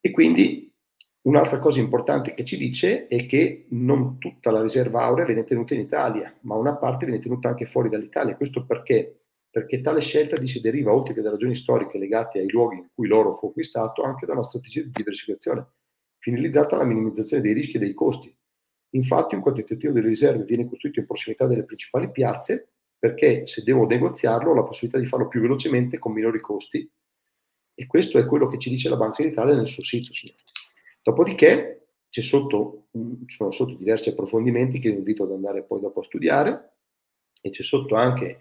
[0.00, 0.74] E quindi
[1.22, 5.74] un'altra cosa importante che ci dice è che non tutta la riserva aurea viene tenuta
[5.74, 8.36] in Italia, ma una parte viene tenuta anche fuori dall'Italia.
[8.36, 9.18] Questo perché?
[9.50, 13.08] perché tale scelta si deriva, oltre che da ragioni storiche legate ai luoghi in cui
[13.08, 15.66] l'oro fu acquistato, anche da una strategia di diversificazione,
[16.18, 18.32] finalizzata alla minimizzazione dei rischi e dei costi.
[18.90, 23.86] Infatti un quantitativo delle riserve viene costruito in prossimità delle principali piazze, perché se devo
[23.86, 26.90] negoziarlo ho la possibilità di farlo più velocemente con minori costi,
[27.74, 30.10] e questo è quello che ci dice la Banca d'Italia nel suo sito.
[31.02, 32.88] Dopodiché c'è sotto,
[33.26, 36.72] sono sotto diversi approfondimenti che vi invito ad andare poi dopo a studiare,
[37.40, 38.40] e c'è sotto anche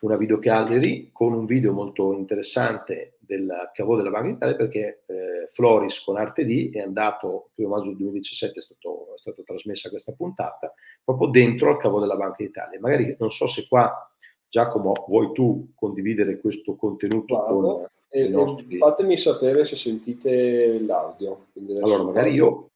[0.00, 5.48] una video gallery con un video molto interessante del cavo della Banca d'Italia perché eh,
[5.52, 9.42] Floris con Arte D è andato, il primo maggio del 2017 è, stato, è stata
[9.42, 10.72] trasmessa questa puntata,
[11.02, 12.78] proprio dentro al cavo della Banca d'Italia.
[12.80, 13.92] Magari non so se qua
[14.48, 18.76] Giacomo vuoi tu condividere questo contenuto Guarda, con e, nostri...
[18.76, 21.46] Fatemi sapere se sentite l'audio.
[21.82, 22.70] Allora magari io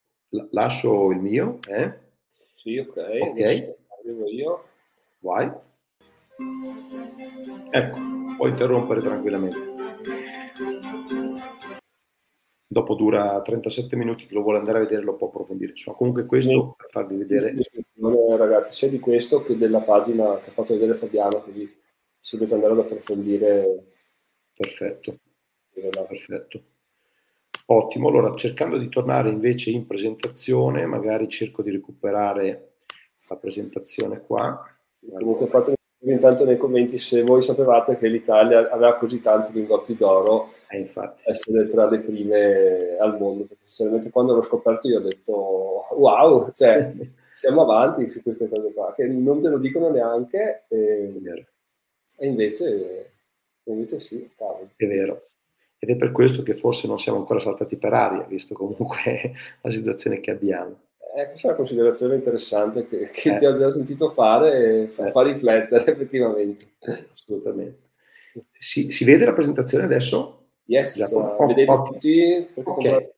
[0.51, 1.59] lascio il mio.
[1.68, 1.92] Eh?
[2.57, 2.96] Sì, ok.
[2.96, 3.76] Ok.
[4.01, 4.64] Arrivo io.
[5.20, 5.49] Vai.
[7.70, 7.99] Ecco,
[8.36, 9.67] puoi interrompere tranquillamente.
[12.70, 15.70] Dopo dura 37 minuti, chi lo vuole andare a vedere lo può approfondire.
[15.70, 17.54] Insomma, comunque questo per farvi vedere.
[18.36, 21.66] Ragazzi, sia di questo che della pagina che ha fatto vedere Fabiano, così
[22.18, 23.86] se volete andare ad approfondire.
[24.52, 25.14] Perfetto.
[25.72, 26.62] Perfetto.
[27.70, 32.74] Ottimo, allora cercando di tornare invece in presentazione, magari cerco di recuperare
[33.28, 34.62] la presentazione qua.
[35.00, 40.49] Comunque fatemi intanto nei commenti se voi sapevate che l'Italia aveva così tanti lingotti d'oro
[40.68, 40.90] eh,
[41.24, 45.34] essere tra le prime al mondo perché sinceramente quando l'ho scoperto io ho detto
[45.96, 46.92] wow cioè
[47.32, 51.12] siamo avanti su queste cose qua che non te lo dicono neanche e,
[52.16, 53.12] e invece,
[53.64, 54.70] invece sì cavolo.
[54.76, 55.22] è vero.
[55.80, 59.32] Ed è per questo che forse non siamo ancora saltati per aria visto comunque
[59.62, 60.88] la situazione che abbiamo
[61.20, 63.38] eh, questa è una considerazione interessante che, che eh.
[63.38, 65.10] ti ho già sentito fare e fa, eh.
[65.10, 66.66] fa riflettere effettivamente.
[67.12, 67.86] Assolutamente.
[68.52, 70.50] Si, si, vede la presentazione adesso?
[70.66, 73.10] Yes, oh, vedete oh, tutti okay.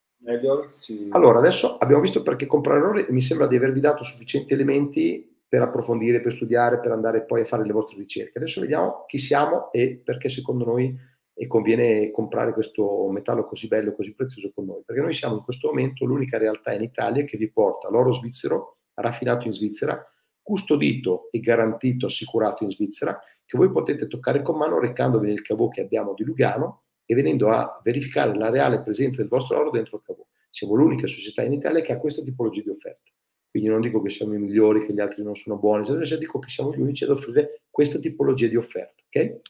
[0.80, 1.08] Ci...
[1.10, 5.62] Allora, adesso abbiamo visto perché comprare errori mi sembra di avervi dato sufficienti elementi per
[5.62, 8.38] approfondire, per studiare, per andare poi a fare le vostre ricerche.
[8.38, 10.96] Adesso vediamo chi siamo e perché secondo noi
[11.40, 15.42] e conviene comprare questo metallo così bello così prezioso con noi, perché noi siamo in
[15.42, 19.98] questo momento l'unica realtà in Italia che vi porta l'oro svizzero raffinato in Svizzera,
[20.42, 25.68] custodito e garantito, assicurato in Svizzera, che voi potete toccare con mano recandovi nel cavò
[25.68, 29.96] che abbiamo di Lugano e venendo a verificare la reale presenza del vostro oro dentro
[29.96, 30.22] il cavò.
[30.50, 33.10] Siamo l'unica società in Italia che ha questa tipologia di offerta.
[33.50, 35.84] Quindi non dico che siamo i migliori, che gli altri non sono buoni,
[36.18, 39.02] dico che siamo gli unici ad offrire questa tipologia di offerta.
[39.06, 39.40] Okay?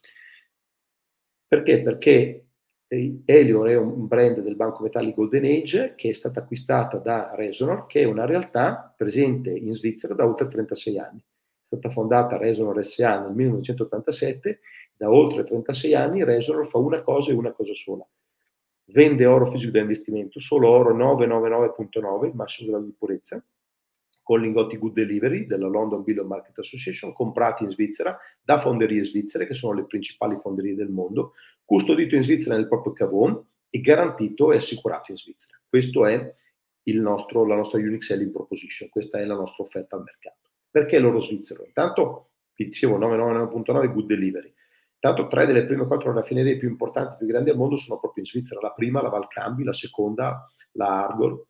[1.51, 1.83] Perché?
[1.83, 2.45] Perché
[2.87, 7.87] Elior è un brand del Banco Metalli Golden Age che è stata acquistata da Resonor,
[7.87, 11.19] che è una realtà presente in Svizzera da oltre 36 anni.
[11.19, 14.61] È stata fondata Resonor SA nel 1987,
[14.97, 18.07] da oltre 36 anni Resonor fa una cosa e una cosa sola.
[18.85, 23.45] Vende oro fisico da investimento, solo oro 999.9, il massimo di purezza,
[24.23, 29.05] con lingotti Good Delivery della London Bill of Market Association, comprati in Svizzera da fonderie
[29.05, 31.33] svizzere, che sono le principali fonderie del mondo,
[31.65, 35.59] custodito in Svizzera nel proprio cavone e garantito e assicurato in Svizzera.
[35.69, 36.35] Questa è
[36.99, 40.51] nostro, la nostra unique selling proposition, questa è la nostra offerta al mercato.
[40.71, 41.65] Perché l'oro svizzero?
[41.65, 44.55] Intanto, vi dicevo 999.9 Good Delivery.
[45.03, 48.29] Intanto tre delle prime quattro raffinerie più importanti, più grandi al mondo sono proprio in
[48.29, 48.61] Svizzera.
[48.61, 51.43] La prima, la Valcambi, la seconda, la Argol,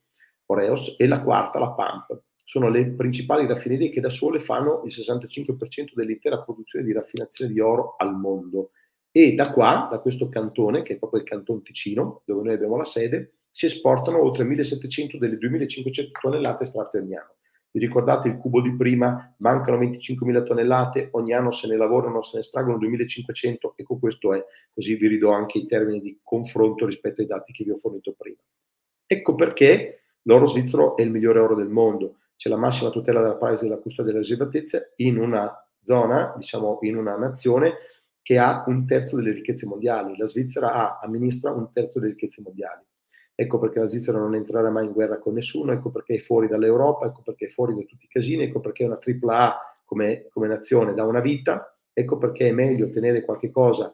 [0.45, 4.93] Oreos e la quarta, la Pump sono le principali raffinerie che da sole fanno il
[4.93, 8.71] 65% dell'intera produzione di raffinazione di oro al mondo.
[9.11, 12.77] E da qua, da questo cantone, che è proprio il canton Ticino, dove noi abbiamo
[12.77, 17.35] la sede, si esportano oltre 1700 delle 2500 tonnellate estratte ogni anno.
[17.71, 19.33] Vi ricordate il cubo di prima?
[19.37, 24.33] Mancano 25.000 tonnellate, ogni anno se ne lavorano, se ne estraggono 2500 e con questo
[24.33, 27.77] è, così vi ridò anche i termini di confronto rispetto ai dati che vi ho
[27.77, 28.41] fornito prima.
[29.05, 33.35] Ecco perché l'oro svizzero è il migliore oro del mondo c'è la massima tutela della
[33.35, 37.73] privacy e della custodia della riservatezza in una zona, diciamo in una nazione
[38.23, 40.17] che ha un terzo delle ricchezze mondiali.
[40.17, 42.83] La Svizzera ha, amministra un terzo delle ricchezze mondiali.
[43.35, 46.47] Ecco perché la Svizzera non entrerà mai in guerra con nessuno, ecco perché è fuori
[46.47, 50.27] dall'Europa, ecco perché è fuori da tutti i casini, ecco perché è una AAA come,
[50.31, 53.93] come nazione da una vita, ecco perché è meglio tenere qualche cosa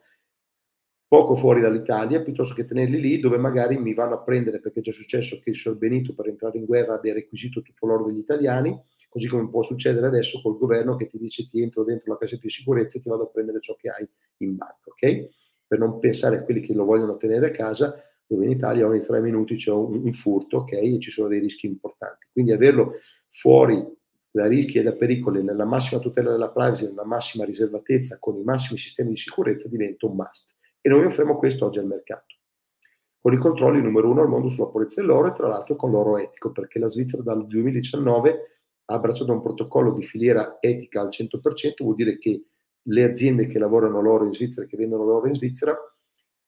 [1.08, 4.84] poco fuori dall'Italia piuttosto che tenerli lì dove magari mi vanno a prendere perché è
[4.84, 8.18] già successo che il Sor Benito per entrare in guerra abbia requisito tutto l'oro degli
[8.18, 8.78] italiani,
[9.08, 12.42] così come può succedere adesso col governo che ti dice ti entro dentro la casetta
[12.44, 15.30] di sicurezza e ti vado a prendere ciò che hai in banca, ok?
[15.66, 19.02] Per non pensare a quelli che lo vogliono tenere a casa, dove in Italia ogni
[19.02, 20.74] tre minuti c'è un, un furto, ok?
[20.74, 22.28] E ci sono dei rischi importanti.
[22.32, 22.96] Quindi averlo
[23.30, 23.86] fuori
[24.30, 28.44] da rischi e da pericoli, nella massima tutela della privacy, nella massima riservatezza, con i
[28.44, 32.36] massimi sistemi di sicurezza, diventa un must e noi offriamo questo oggi al mercato.
[33.20, 36.18] Con i controlli numero uno al mondo sulla purezza dell'oro e tra l'altro con l'oro
[36.18, 41.84] etico, perché la Svizzera dal 2019 ha abbracciato un protocollo di filiera etica al 100%,
[41.84, 42.46] vuol dire che
[42.82, 45.78] le aziende che lavorano l'oro in Svizzera, che vendono l'oro in Svizzera,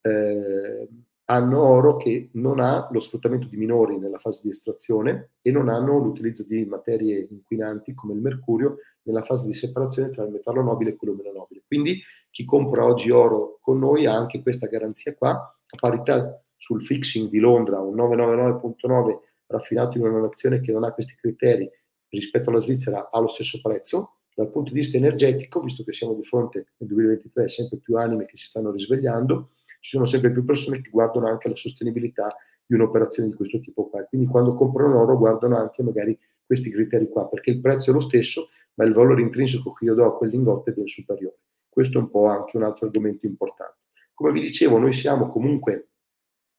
[0.01, 0.87] eh,
[1.29, 5.69] hanno oro che non ha lo sfruttamento di minori nella fase di estrazione e non
[5.69, 10.63] hanno l'utilizzo di materie inquinanti come il mercurio nella fase di separazione tra il metallo
[10.63, 11.61] nobile e quello meno nobile.
[11.67, 12.01] Quindi
[12.31, 17.29] chi compra oggi oro con noi ha anche questa garanzia qua, a parità sul fixing
[17.29, 21.69] di Londra, un 999.9 raffinato in una nazione che non ha questi criteri
[22.09, 24.15] rispetto alla Svizzera ha lo stesso prezzo.
[24.33, 28.25] Dal punto di vista energetico, visto che siamo di fronte nel 2023 sempre più anime
[28.25, 29.49] che si stanno risvegliando,
[29.79, 33.89] ci sono sempre più persone che guardano anche la sostenibilità di un'operazione di questo tipo
[33.89, 34.03] qua.
[34.03, 37.99] Quindi quando comprano oro guardano anche magari questi criteri qua, perché il prezzo è lo
[37.99, 41.37] stesso, ma il valore intrinseco che io do a quel lingotto è ben superiore.
[41.67, 43.77] Questo è un po' anche un altro argomento importante.
[44.13, 45.89] Come vi dicevo, noi siamo comunque,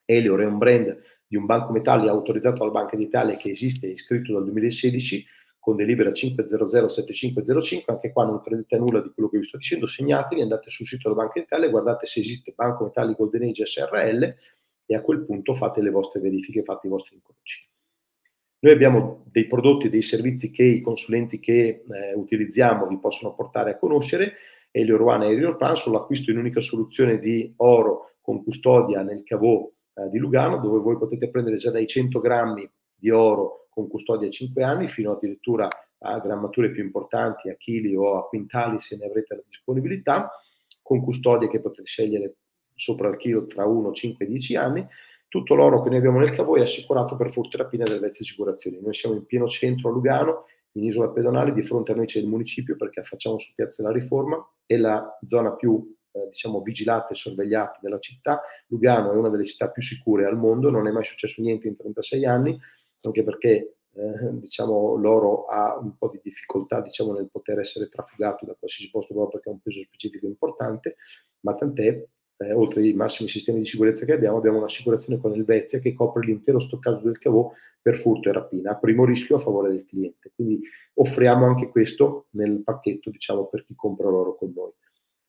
[0.04, 4.32] Elior è un brand di un banco metalli autorizzato dalla Banca d'Italia che esiste iscritto
[4.32, 5.24] dal 2016
[5.60, 9.86] con delibera 5007505, anche qua non credete a nulla di quello che vi sto dicendo,
[9.86, 14.34] segnatevi, andate sul sito della Banca d'Italia, guardate se esiste Banco Metalli Golden Age SRL
[14.86, 17.68] e a quel punto fate le vostre verifiche, fate i vostri incroci.
[18.62, 23.34] Noi abbiamo dei prodotti e dei servizi che i consulenti che eh, utilizziamo vi possono
[23.34, 24.34] portare a conoscere.
[24.70, 29.22] Elio One e Elio Plan sono l'acquisto in unica soluzione di oro con custodia nel
[29.24, 33.88] cavò eh, di Lugano, dove voi potete prendere già dai 100 grammi di oro con
[33.88, 35.68] custodia a 5 anni fino addirittura
[36.02, 40.30] a grammature più importanti, a chili o a quintali se ne avrete la disponibilità,
[40.82, 42.36] con custodie che potete scegliere
[42.74, 44.88] sopra il chilo tra 1, 5 e 10 anni
[45.30, 48.24] tutto l'oro che noi abbiamo nel cavo è assicurato per furto e rapina delle Vezze
[48.24, 48.80] Assicurazioni.
[48.82, 52.18] Noi siamo in pieno centro a Lugano, in isola pedonale, di fronte a noi c'è
[52.18, 57.10] il municipio perché affacciamo su Piazza della Riforma, è la zona più eh, diciamo vigilata
[57.10, 58.42] e sorvegliata della città.
[58.66, 61.76] Lugano è una delle città più sicure al mondo, non è mai successo niente in
[61.76, 62.60] 36 anni,
[63.02, 68.46] anche perché eh, diciamo, l'oro ha un po' di difficoltà diciamo, nel poter essere trafugato
[68.46, 70.96] da qualsiasi posto proprio perché ha un peso specifico importante,
[71.40, 75.78] ma tant'è, eh, oltre ai massimi sistemi di sicurezza che abbiamo, abbiamo un'assicurazione con Elvezia
[75.78, 77.50] che copre l'intero stoccaggio del cavò
[77.82, 80.32] per furto e rapina, a primo rischio a favore del cliente.
[80.34, 80.60] Quindi
[80.94, 84.72] offriamo anche questo nel pacchetto, diciamo, per chi compra l'oro con noi.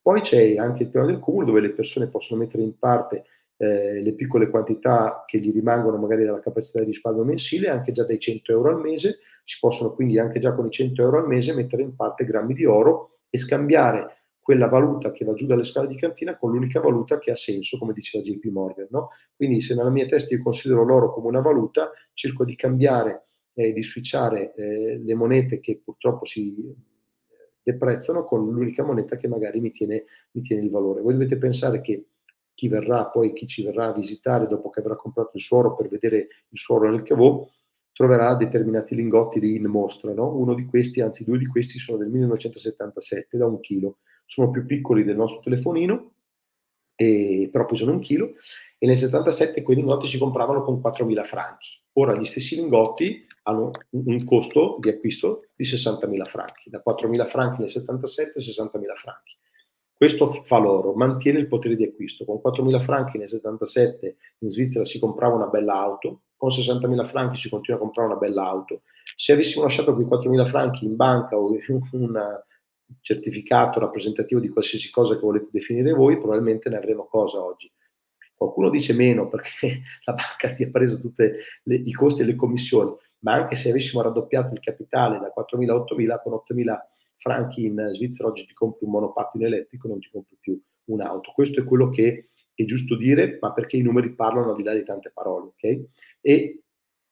[0.02, 3.26] Poi c'è anche il piano del cumulo dove le persone possono mettere in parte
[3.62, 8.04] eh, le piccole quantità che gli rimangono magari dalla capacità di risparmio mensile, anche già
[8.04, 11.28] dai 100 euro al mese, si possono quindi anche già con i 100 euro al
[11.28, 15.64] mese mettere in parte grammi di oro e scambiare quella valuta che va giù dalle
[15.64, 18.88] scale di cantina con l'unica valuta che ha senso, come diceva JP Morgan.
[18.90, 19.10] No?
[19.36, 23.68] Quindi se nella mia testa io considero l'oro come una valuta, cerco di cambiare e
[23.68, 26.76] eh, di switchare eh, le monete che purtroppo si eh,
[27.62, 31.02] deprezzano con l'unica moneta che magari mi tiene, mi tiene il valore.
[31.02, 32.06] Voi dovete pensare che
[32.54, 35.88] chi verrà poi, chi ci verrà a visitare dopo che avrà comprato il suoro per
[35.88, 37.48] vedere il suoro nel cavò,
[37.94, 40.14] troverà determinati lingotti lì in mostra.
[40.14, 40.36] No?
[40.36, 43.98] Uno di questi, anzi due di questi, sono del 1977 da un chilo
[44.32, 46.14] sono più piccoli del nostro telefonino,
[46.96, 48.36] e, però pesano un chilo,
[48.78, 51.82] e nel 77 quei lingotti si compravano con 4.000 franchi.
[51.94, 57.60] Ora gli stessi lingotti hanno un costo di acquisto di 60.000 franchi, da 4.000 franchi
[57.60, 59.38] nel 77 a 60.000 franchi.
[60.02, 62.26] Questo fa loro, mantiene il potere di acquisto.
[62.26, 67.38] Con 4.000 franchi nel 77 in Svizzera si comprava una bella auto, con 60.000 franchi
[67.38, 68.82] si continua a comprare una bella auto.
[69.16, 72.44] Se avessimo lasciato quei 4.000 franchi in banca o in una,
[73.02, 77.72] certificato rappresentativo di qualsiasi cosa che volete definire voi, probabilmente ne avremo cosa oggi.
[78.34, 81.30] Qualcuno dice meno perché la banca ti ha preso tutti
[81.66, 85.76] i costi e le commissioni, ma anche se avessimo raddoppiato il capitale da 4.000 a
[85.76, 86.80] 8.000, con 8.000
[87.22, 91.32] franchi in Svizzera oggi ti compri un monopattino elettrico, non ti compri più un'auto.
[91.34, 94.74] Questo è quello che è giusto dire, ma perché i numeri parlano al di là
[94.74, 95.86] di tante parole, ok?
[96.20, 96.64] E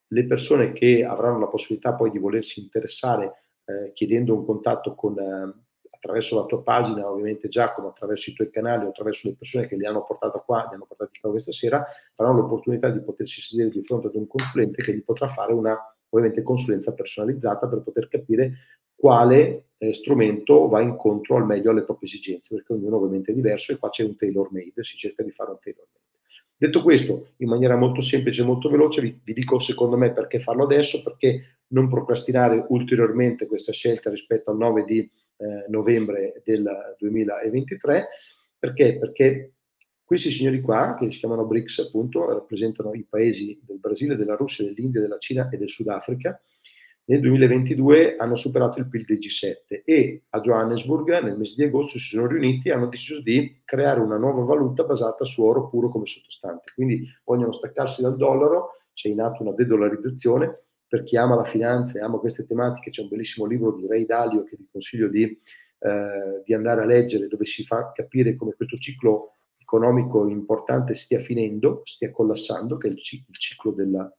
[0.08, 3.34] le persone che avranno la possibilità poi di volersi interessare
[3.66, 5.54] eh, chiedendo un contatto con, eh,
[5.92, 9.76] attraverso la tua pagina, ovviamente Giacomo, attraverso i tuoi canali o attraverso le persone che
[9.76, 11.86] li hanno portato qua, li hanno portati qua questa sera,
[12.16, 15.78] avranno l'opportunità di potersi sedere di fronte ad un consulente che gli potrà fare una
[16.10, 18.54] ovviamente consulenza personalizzata per poter capire
[19.00, 23.72] quale eh, strumento va incontro al meglio alle proprie esigenze, perché ognuno ovviamente è diverso
[23.72, 25.98] e qua c'è un tailor made, si cerca di fare un tailor made.
[26.58, 30.40] Detto questo, in maniera molto semplice e molto veloce, vi, vi dico secondo me perché
[30.40, 36.96] farlo adesso, perché non procrastinare ulteriormente questa scelta rispetto al 9 di eh, novembre del
[36.98, 38.08] 2023.
[38.60, 38.98] Perché?
[39.00, 39.54] Perché
[40.04, 44.66] questi signori qua, che si chiamano BRICS, appunto, rappresentano i paesi del Brasile, della Russia,
[44.66, 46.42] dell'India, della Cina e del Sudafrica,
[47.10, 51.98] nel 2022 hanno superato il PIL del G7 e a Johannesburg nel mese di agosto
[51.98, 55.90] si sono riuniti e hanno deciso di creare una nuova valuta basata su oro puro
[55.90, 56.72] come sottostante.
[56.76, 61.98] Quindi vogliono staccarsi dal dollaro, c'è in atto una dedolarizzazione per chi ama la finanza
[61.98, 65.24] e ama queste tematiche, c'è un bellissimo libro di Ray Dalio che vi consiglio di,
[65.24, 71.20] eh, di andare a leggere, dove si fa capire come questo ciclo economico importante stia
[71.20, 74.12] finendo, stia collassando, che è il ciclo della,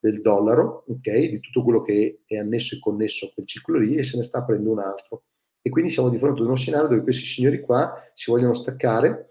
[0.00, 1.28] del dollaro, okay?
[1.28, 4.22] di tutto quello che è annesso e connesso a quel ciclo lì, e se ne
[4.22, 5.24] sta aprendo un altro.
[5.60, 9.30] E quindi siamo di fronte ad uno scenario dove questi signori qua si vogliono staccare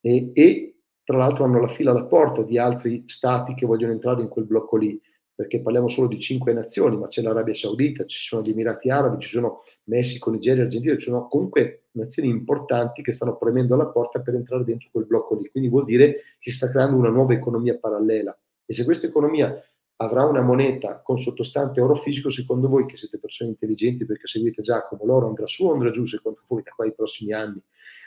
[0.00, 4.22] e, e tra l'altro hanno la fila alla porta di altri stati che vogliono entrare
[4.22, 5.00] in quel blocco lì
[5.36, 9.22] perché parliamo solo di cinque nazioni, ma c'è l'Arabia Saudita, ci sono gli Emirati Arabi,
[9.22, 14.20] ci sono Messico, Nigeria, Argentina, ci sono comunque nazioni importanti che stanno premendo alla porta
[14.20, 15.50] per entrare dentro quel blocco lì.
[15.50, 18.34] Quindi vuol dire che si sta creando una nuova economia parallela.
[18.64, 19.54] E se questa economia
[19.96, 24.62] avrà una moneta con sottostante oro fisico, secondo voi che siete persone intelligenti perché seguite
[24.62, 27.62] Giacomo, l'oro andrà su o andrà giù secondo voi da qua ai prossimi anni?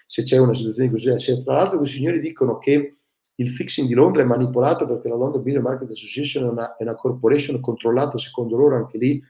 [0.06, 2.96] Se c'è una situazione così, se tra l'altro questi signori dicono che
[3.36, 6.84] il fixing di Londra è manipolato perché la London Building Market Association è una, è
[6.84, 9.24] una corporation controllata secondo loro anche lì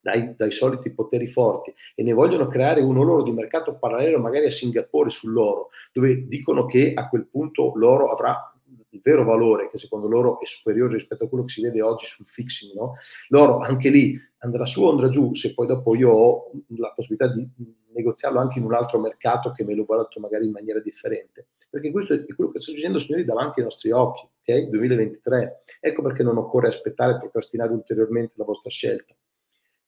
[0.00, 4.46] dai, dai, soliti poteri forti e ne vogliono creare uno loro di mercato parallelo magari
[4.46, 8.51] a Singapore sull'oro, dove dicono che a quel punto l'oro avrà
[8.92, 12.06] il vero valore che secondo loro è superiore rispetto a quello che si vede oggi
[12.06, 12.94] sul fixing, no?
[13.28, 17.32] l'oro anche lì andrà su o andrà giù se poi dopo io ho la possibilità
[17.32, 17.48] di
[17.92, 21.48] negoziarlo anche in un altro mercato che me lo valuto magari in maniera differente.
[21.70, 24.68] Perché questo è quello che sta succedendo, signori, davanti ai nostri occhi, ok?
[24.68, 25.62] 2023.
[25.80, 29.14] Ecco perché non occorre aspettare e procrastinare ulteriormente la vostra scelta.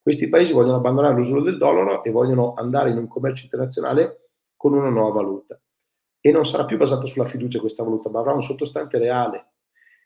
[0.01, 4.73] Questi paesi vogliono abbandonare l'uso del dollaro e vogliono andare in un commercio internazionale con
[4.73, 5.59] una nuova valuta.
[6.25, 9.49] E non sarà più basata sulla fiducia questa valuta, ma avrà un sottostante reale.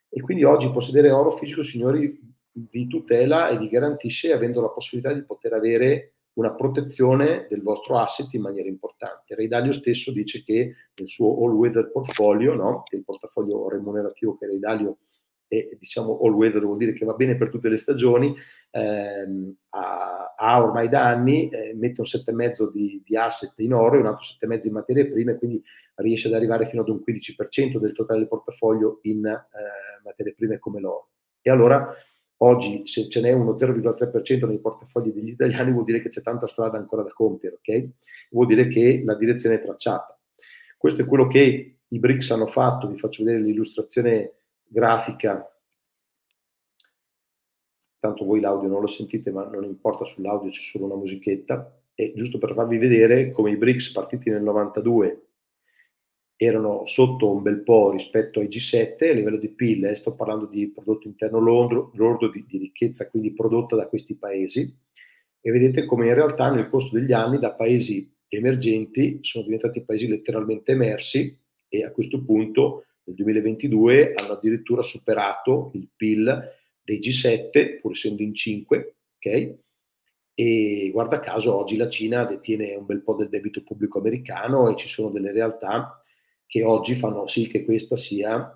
[0.09, 2.19] E quindi oggi possedere oro fisico, signori,
[2.51, 7.97] vi tutela e vi garantisce avendo la possibilità di poter avere una protezione del vostro
[7.99, 9.33] asset in maniera importante.
[9.33, 12.83] Ray Dalio stesso dice che nel suo all weather portfolio, no?
[12.91, 14.97] il portafoglio remunerativo che Ray Dalio
[15.49, 18.33] è, diciamo all weather vuol dire che va bene per tutte le stagioni,
[18.71, 23.97] ehm, ha, ha, ormai da anni, eh, mette un 7,5 di, di asset in oro
[23.97, 25.61] e un altro 7,5 in materie prime, quindi
[25.95, 29.41] riesce ad arrivare fino ad un 15% del totale del portafoglio in eh,
[30.05, 31.09] materie prime come l'oro.
[31.41, 31.93] E allora
[32.41, 36.47] Oggi se ce n'è uno 0,3% nei portafogli degli italiani vuol dire che c'è tanta
[36.47, 37.89] strada ancora da compiere, ok?
[38.31, 40.17] Vuol dire che la direzione è tracciata.
[40.77, 44.38] Questo è quello che i BRICS hanno fatto, vi faccio vedere l'illustrazione
[44.69, 45.45] grafica.
[47.99, 51.73] Tanto voi l'audio non lo sentite, ma non importa, sull'audio c'è solo una musichetta.
[51.93, 55.29] E giusto per farvi vedere come i BRICS partiti nel 92
[56.41, 60.45] erano sotto un bel po' rispetto ai G7 a livello di PIL, eh, sto parlando
[60.45, 64.73] di prodotto interno lordo, di, di, ricchezza quindi prodotta da questi paesi,
[65.41, 70.07] e vedete come in realtà nel corso degli anni da paesi emergenti sono diventati paesi
[70.07, 77.79] letteralmente emersi e a questo punto nel 2022 hanno addirittura superato il PIL dei G7,
[77.79, 79.57] pur essendo in 5, ok?
[80.35, 84.75] E guarda caso oggi la Cina detiene un bel po' del debito pubblico americano e
[84.75, 85.99] ci sono delle realtà
[86.45, 88.55] che oggi fanno sì che questa sia,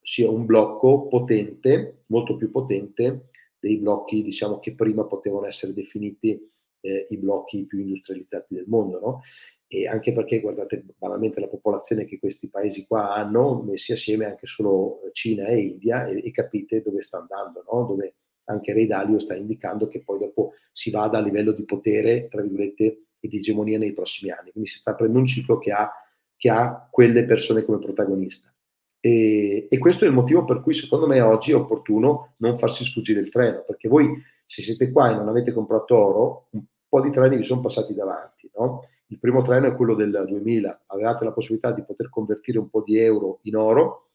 [0.00, 3.28] sia un blocco potente, molto più potente
[3.58, 6.40] dei blocchi diciamo, che prima potevano essere definiti
[6.80, 8.98] eh, i blocchi più industrializzati del mondo.
[8.98, 9.20] No?
[9.72, 14.46] E anche perché guardate banalmente la popolazione che questi paesi qua hanno, messi assieme anche
[14.46, 17.84] solo Cina e India, e, e capite dove sta andando, no?
[17.84, 18.14] dove
[18.44, 22.42] anche Ray Dalio sta indicando che poi dopo si vada a livello di potere, tra
[22.42, 24.50] virgolette, e di egemonia nei prossimi anni.
[24.50, 25.92] Quindi si sta prendendo un ciclo che ha
[26.40, 28.50] che ha quelle persone come protagonista.
[28.98, 32.82] E, e, questo è il motivo per cui secondo me oggi è opportuno non farsi
[32.82, 34.10] sfuggire il treno, perché voi
[34.46, 37.92] se siete qua e non avete comprato oro, un po' di treni vi sono passati
[37.92, 38.50] davanti.
[38.56, 38.86] No?
[39.10, 42.82] Il primo treno è quello del 2000, avevate la possibilità di poter convertire un po'
[42.84, 44.10] di euro in oro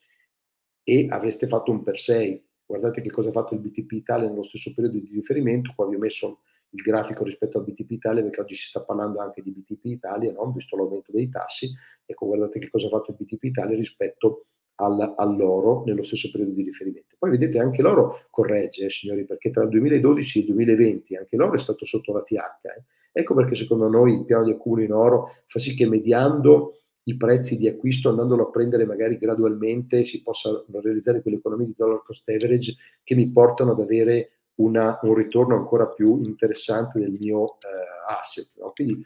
[0.83, 2.47] e avreste fatto un per 6.
[2.65, 5.95] Guardate che cosa ha fatto il BTP Italia nello stesso periodo di riferimento, qua vi
[5.95, 6.39] ho messo
[6.69, 10.31] il grafico rispetto al BTP Italia, perché oggi si sta parlando anche di BTP Italia,
[10.31, 10.49] no?
[10.53, 11.69] visto l'aumento dei tassi.
[12.05, 16.53] Ecco, guardate che cosa ha fatto il BTP Italia rispetto al, all'oro nello stesso periodo
[16.53, 17.15] di riferimento.
[17.17, 21.35] Poi vedete anche l'oro corregge, eh, signori, perché tra il 2012 e il 2020 anche
[21.35, 22.35] l'oro è stato sotto la TH.
[22.63, 22.83] Eh.
[23.17, 27.17] Ecco perché secondo noi il piano di accumulo in oro fa sì che mediando i
[27.17, 32.03] prezzi di acquisto, andandolo a prendere magari gradualmente, si possa realizzare quelle economie di dollar
[32.03, 37.45] cost average che mi portano ad avere una, un ritorno ancora più interessante del mio
[37.45, 38.51] eh, asset.
[38.57, 38.71] No?
[38.73, 39.05] Quindi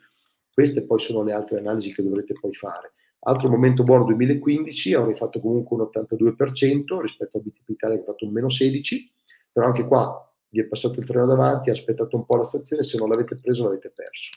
[0.52, 2.94] queste poi sono le altre analisi che dovrete poi fare.
[3.22, 8.06] Altro momento buono 2015, avrei fatto comunque un 82% rispetto a BTP Italia che ha
[8.06, 9.12] fatto un meno 16,
[9.52, 12.84] però anche qua vi è passato il treno davanti, ha aspettato un po' la stazione,
[12.84, 14.32] se non l'avete preso l'avete perso.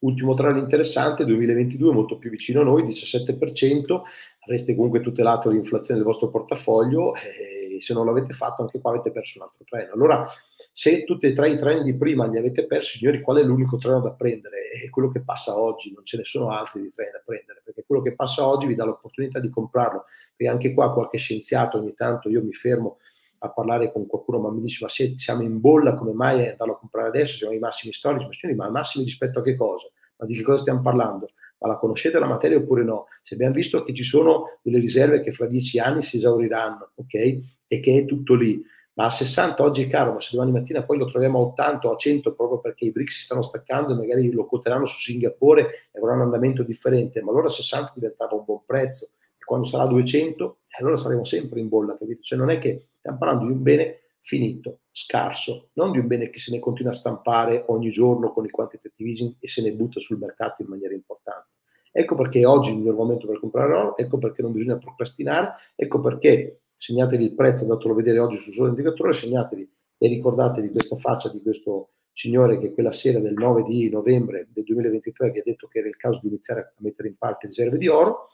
[0.00, 4.02] Ultimo trend interessante, 2022 molto più vicino a noi, 17%,
[4.44, 9.10] avreste comunque tutelato l'inflazione del vostro portafoglio e se non l'avete fatto anche qua avete
[9.10, 9.92] perso un altro treno.
[9.92, 10.26] Allora,
[10.70, 13.76] se tutti e tre i treni di prima li avete persi, signori, qual è l'unico
[13.76, 14.70] treno da prendere?
[14.82, 17.84] È quello che passa oggi, non ce ne sono altri di treni da prendere, perché
[17.86, 20.04] quello che passa oggi vi dà l'opportunità di comprarlo.
[20.36, 22.98] E anche qua qualche scienziato ogni tanto io mi fermo
[23.40, 26.74] a parlare con qualcuno, ma mi dice: Ma se siamo in bolla, come mai andarlo
[26.74, 27.36] a comprare adesso?
[27.36, 29.86] Siamo ai massimi storici, ma signori, ma massimi rispetto a che cosa?
[30.16, 31.28] Ma di che cosa stiamo parlando?
[31.58, 33.06] Ma la conoscete la materia oppure no?
[33.22, 37.38] Se abbiamo visto che ci sono delle riserve che fra dieci anni si esauriranno, ok?
[37.72, 38.62] E che è tutto lì.
[38.94, 41.88] Ma a 60 oggi è caro, ma se domani mattina poi lo troviamo a 80
[41.88, 44.98] o a 100 proprio perché i BRICS si stanno staccando e magari lo quoteranno su
[44.98, 49.06] Singapore e avrà un andamento differente, ma allora a 60 diventava un buon prezzo
[49.38, 52.22] e quando sarà a 200 allora saremo sempre in bolla, capito?
[52.22, 56.30] Cioè non è che stiamo parlando di un bene finito, scarso, non di un bene
[56.30, 59.72] che se ne continua a stampare ogni giorno con i quantitative easing e se ne
[59.72, 61.48] butta sul mercato in maniera importante.
[61.90, 65.54] Ecco perché oggi è il miglior momento per comprare oro, ecco perché non bisogna procrastinare,
[65.74, 70.70] ecco perché segnatevi il prezzo, andatelo a vedere oggi sul solo indicatore, segnatevi e ricordatevi
[70.70, 75.38] questa faccia di questo signore che quella sera del 9 di novembre del 2023 vi
[75.38, 78.30] ha detto che era il caso di iniziare a mettere in parte riserve di oro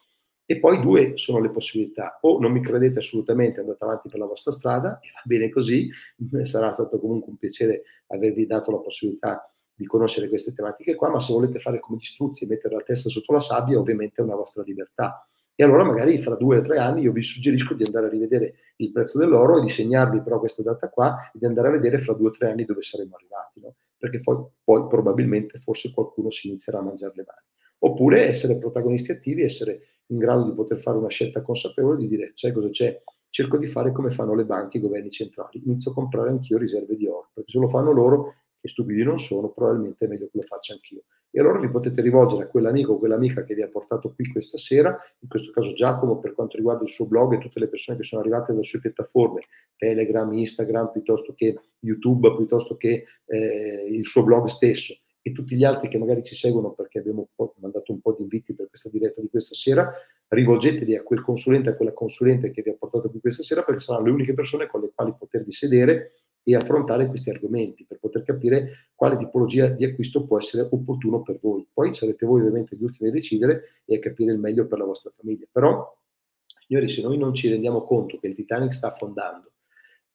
[0.47, 2.21] E poi due sono le possibilità.
[2.23, 5.91] O non mi credete assolutamente, andate avanti per la vostra strada, e va bene così,
[6.45, 11.21] sarà stato comunque un piacere avervi dato la possibilità di conoscere queste tematiche qua, ma
[11.21, 14.25] se volete fare come gli struzzi e mettere la testa sotto la sabbia, ovviamente è
[14.25, 15.29] una vostra libertà.
[15.61, 18.55] E allora magari fra due o tre anni io vi suggerisco di andare a rivedere
[18.77, 21.99] il prezzo dell'oro e di segnarvi però questa data qua e di andare a vedere
[21.99, 23.75] fra due o tre anni dove saremo arrivati, no?
[23.99, 27.45] perché poi, poi probabilmente forse qualcuno si inizierà a mangiare le mani.
[27.81, 32.31] Oppure essere protagonisti attivi, essere in grado di poter fare una scelta consapevole, di dire,
[32.35, 33.03] sai cosa c'è?
[33.29, 36.95] Cerco di fare come fanno le banche, i governi centrali, inizio a comprare anch'io riserve
[36.95, 40.39] di oro, perché se lo fanno loro, che stupidi non sono, probabilmente è meglio che
[40.39, 41.03] lo faccia anch'io.
[41.31, 44.57] E allora vi potete rivolgere a quell'amico o quell'amica che vi ha portato qui questa
[44.57, 47.99] sera, in questo caso Giacomo per quanto riguarda il suo blog e tutte le persone
[47.99, 49.43] che sono arrivate dalle sue piattaforme,
[49.77, 54.97] Telegram, Instagram, piuttosto che YouTube, piuttosto che eh, il suo blog stesso.
[55.21, 57.29] E tutti gli altri che magari ci seguono perché abbiamo
[57.61, 59.93] mandato un po' di inviti per questa diretta di questa sera,
[60.29, 63.81] rivolgetevi a quel consulente, a quella consulente che vi ha portato qui questa sera perché
[63.81, 66.13] saranno le uniche persone con le quali potervi sedere
[66.43, 71.39] e affrontare questi argomenti per poter capire quale tipologia di acquisto può essere opportuno per
[71.41, 71.67] voi.
[71.73, 74.85] Poi sarete voi ovviamente gli ultimi a decidere e a capire il meglio per la
[74.85, 75.47] vostra famiglia.
[75.51, 75.97] Però,
[76.67, 79.53] signori, se noi non ci rendiamo conto che il Titanic sta affondando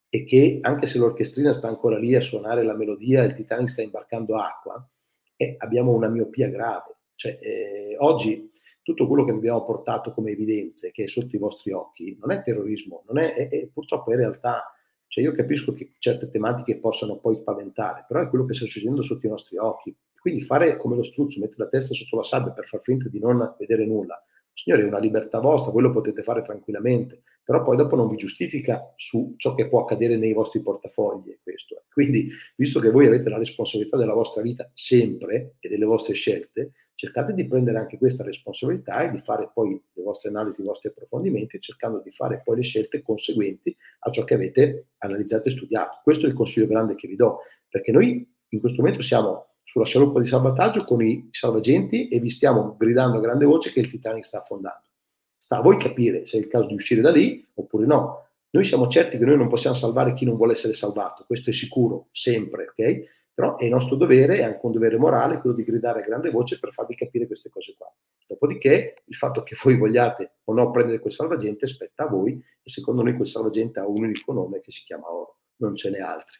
[0.10, 3.82] e che anche se l'orchestrina sta ancora lì a suonare la melodia, il Titanic sta
[3.82, 4.88] imbarcando acqua,
[5.36, 6.98] eh, abbiamo una miopia grave.
[7.16, 8.52] Cioè, eh, oggi
[8.82, 12.42] tutto quello che abbiamo portato come evidenze, che è sotto i vostri occhi, non è
[12.42, 14.74] terrorismo, non è, è, è purtroppo è realtà
[15.14, 19.04] cioè io capisco che certe tematiche possono poi spaventare, però è quello che sta succedendo
[19.04, 19.96] sotto i nostri occhi.
[20.20, 23.20] Quindi fare come lo struzzo, mettere la testa sotto la sabbia per far finta di
[23.20, 24.20] non vedere nulla,
[24.52, 28.16] signori, è una libertà vostra, voi lo potete fare tranquillamente, però poi dopo non vi
[28.16, 31.38] giustifica su ciò che può accadere nei vostri portafogli.
[31.44, 31.84] Questo.
[31.94, 36.72] Quindi, visto che voi avete la responsabilità della vostra vita sempre e delle vostre scelte,
[36.96, 40.90] cercate di prendere anche questa responsabilità e di fare poi le vostre analisi, i vostri
[40.90, 46.00] approfondimenti, cercando di fare poi le scelte conseguenti a ciò che avete analizzato e studiato.
[46.04, 47.40] Questo è il consiglio grande che vi do,
[47.70, 52.30] perché noi in questo momento siamo sulla scialuppa di salvataggio con i salvagenti e vi
[52.30, 54.88] stiamo gridando a grande voce che il Titanic sta affondando.
[55.36, 58.28] Sta a voi capire se è il caso di uscire da lì oppure no.
[58.52, 61.54] Noi siamo certi che noi non possiamo salvare chi non vuole essere salvato, questo è
[61.54, 63.04] sicuro, sempre, ok?
[63.34, 66.30] Però è il nostro dovere, è anche un dovere morale, quello di gridare a grande
[66.30, 67.92] voce per farvi capire queste cose qua.
[68.28, 72.70] Dopodiché, il fatto che voi vogliate o no prendere quel salvagente spetta a voi e
[72.70, 76.00] secondo noi quel salvagente ha un unico nome che si chiama oro, non ce n'è
[76.00, 76.38] altri.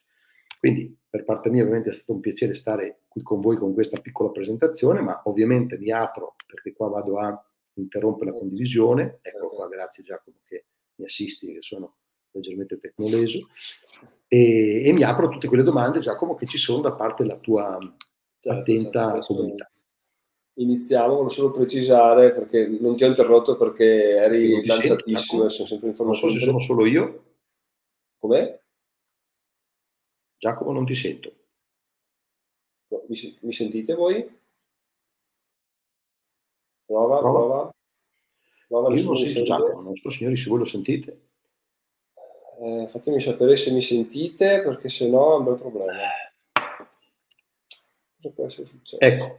[0.58, 4.00] Quindi, per parte mia, ovviamente è stato un piacere stare qui con voi con questa
[4.00, 9.18] piccola presentazione, ma ovviamente mi apro perché qua vado a interrompere la condivisione.
[9.20, 10.66] Ecco qua, grazie Giacomo che
[10.96, 11.96] mi assisti, che sono
[12.30, 13.48] leggermente tecnoleso
[14.34, 17.78] e, e, mi apro tutte quelle domande, Giacomo, che ci sono da parte della tua
[18.38, 19.70] certo, attenta certo, comunità.
[20.56, 25.88] Iniziamo, volevo solo precisare perché non ti ho interrotto perché eri lanciatissimo e sono sempre
[25.88, 26.32] informazioni.
[26.32, 27.24] Non so se sono solo io.
[28.18, 28.60] Com'è?
[30.36, 31.32] Giacomo, non ti sento.
[33.08, 34.22] Mi, mi sentite voi?
[36.84, 37.38] Prova, prova.
[37.38, 37.74] prova.
[38.68, 41.33] prova Io non sento Giacomo, non so signori se voi lo sentite.
[42.64, 45.92] Eh, fatemi sapere se mi sentite, perché se no è un bel problema.
[48.16, 49.00] Cosa può essere successo?
[49.00, 49.38] Ecco,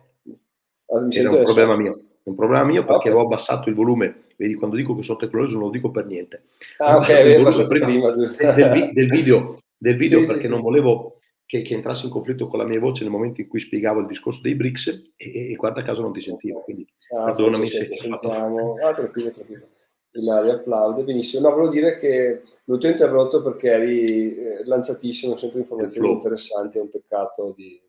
[0.91, 2.01] ah, mi era un problema mio.
[2.21, 3.11] Un problema mio perché okay.
[3.11, 4.25] avevo abbassato il volume.
[4.35, 6.43] Vedi, quando dico che sono tecnologico non lo dico per niente.
[6.77, 10.59] Ah, ok, avevo abbassato prima, prima del, del, video, del video sì, perché sì, non
[10.59, 13.59] sì, volevo che, che, entrasse in conflitto con la mia voce nel momento in cui
[13.59, 16.59] spiegavo il discorso dei BRICS e, e guarda caso non ti sentivo.
[16.59, 17.87] Quindi ah, perdonami se...
[17.95, 18.75] Sentiamo.
[18.83, 19.67] Ah, tranquillo, tranquillo.
[20.15, 21.47] Ilaria applaude, benissimo.
[21.47, 26.77] No, volevo dire che non ti ho interrotto perché eri eh, lanciatissimo, sempre informazioni interessanti,
[26.77, 27.81] è un peccato di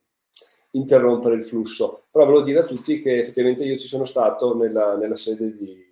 [0.72, 2.07] interrompere il flusso.
[2.11, 5.85] Però volevo dire a tutti che effettivamente io ci sono stato nella, nella sede di,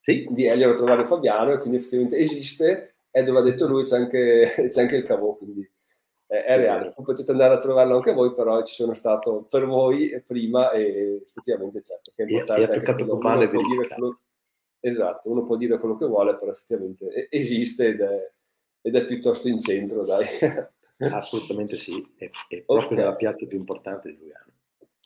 [0.00, 0.26] sì.
[0.30, 3.96] di Elio a trovare Fabiano e quindi effettivamente esiste e dove ha detto lui c'è
[3.96, 5.68] anche, c'è anche il cavo, quindi
[6.26, 6.92] è, è reale.
[6.94, 11.22] Poi potete andare a trovarlo anche voi, però ci sono stato per voi prima e
[11.24, 11.98] effettivamente c'è.
[12.02, 14.18] Perché è importante e, e ha toccato male quello,
[14.88, 18.32] Esatto, uno può dire quello che vuole, però effettivamente esiste ed è,
[18.82, 20.24] ed è piuttosto in centro, dai.
[21.10, 22.96] Assolutamente sì, è, è proprio okay.
[22.96, 24.52] nella piazza più importante di Lugano.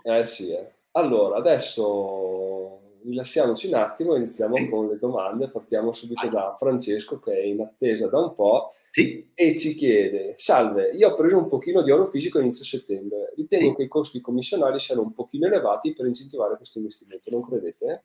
[0.03, 0.75] Eh sì, eh.
[0.93, 4.69] allora adesso rilassiamoci un attimo, iniziamo sì.
[4.69, 6.35] con le domande, partiamo subito Vai.
[6.35, 9.31] da Francesco che è in attesa da un po' sì.
[9.33, 13.71] e ci chiede, salve, io ho preso un pochino di oro fisico inizio settembre, ritengo
[13.71, 13.77] sì.
[13.77, 18.05] che i costi commissionali siano un pochino elevati per incentivare questo investimento, non credete?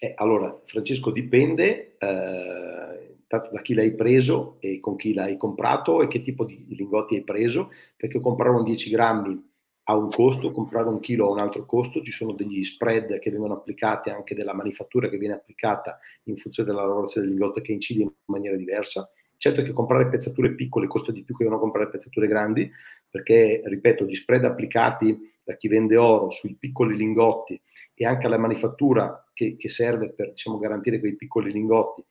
[0.00, 6.08] Eh, allora, Francesco, dipende eh, da chi l'hai preso e con chi l'hai comprato e
[6.08, 9.46] che tipo di lingotti hai preso, perché comprare un 10 grammi
[9.90, 13.30] ha un costo, comprare un chilo ha un altro costo, ci sono degli spread che
[13.30, 17.72] vengono applicati anche della manifattura che viene applicata in funzione della lavorazione del lingotto che
[17.72, 19.10] incide in maniera diversa.
[19.36, 22.70] Certo che comprare pezzature piccole costa di più che non comprare pezzature grandi,
[23.10, 27.60] perché, ripeto, gli spread applicati da chi vende oro sui piccoli lingotti
[27.94, 32.04] e anche alla manifattura che, che serve per diciamo, garantire quei piccoli lingotti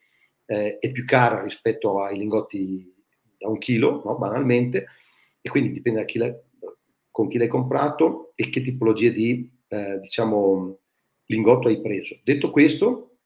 [0.46, 2.90] eh, è più cara rispetto ai lingotti
[3.38, 4.16] da un chilo, no?
[4.18, 4.86] banalmente,
[5.42, 6.20] e quindi dipende da chi
[7.12, 10.80] con chi l'hai comprato e che tipologia di eh, diciamo,
[11.26, 12.18] lingotto hai preso.
[12.24, 13.18] Detto questo,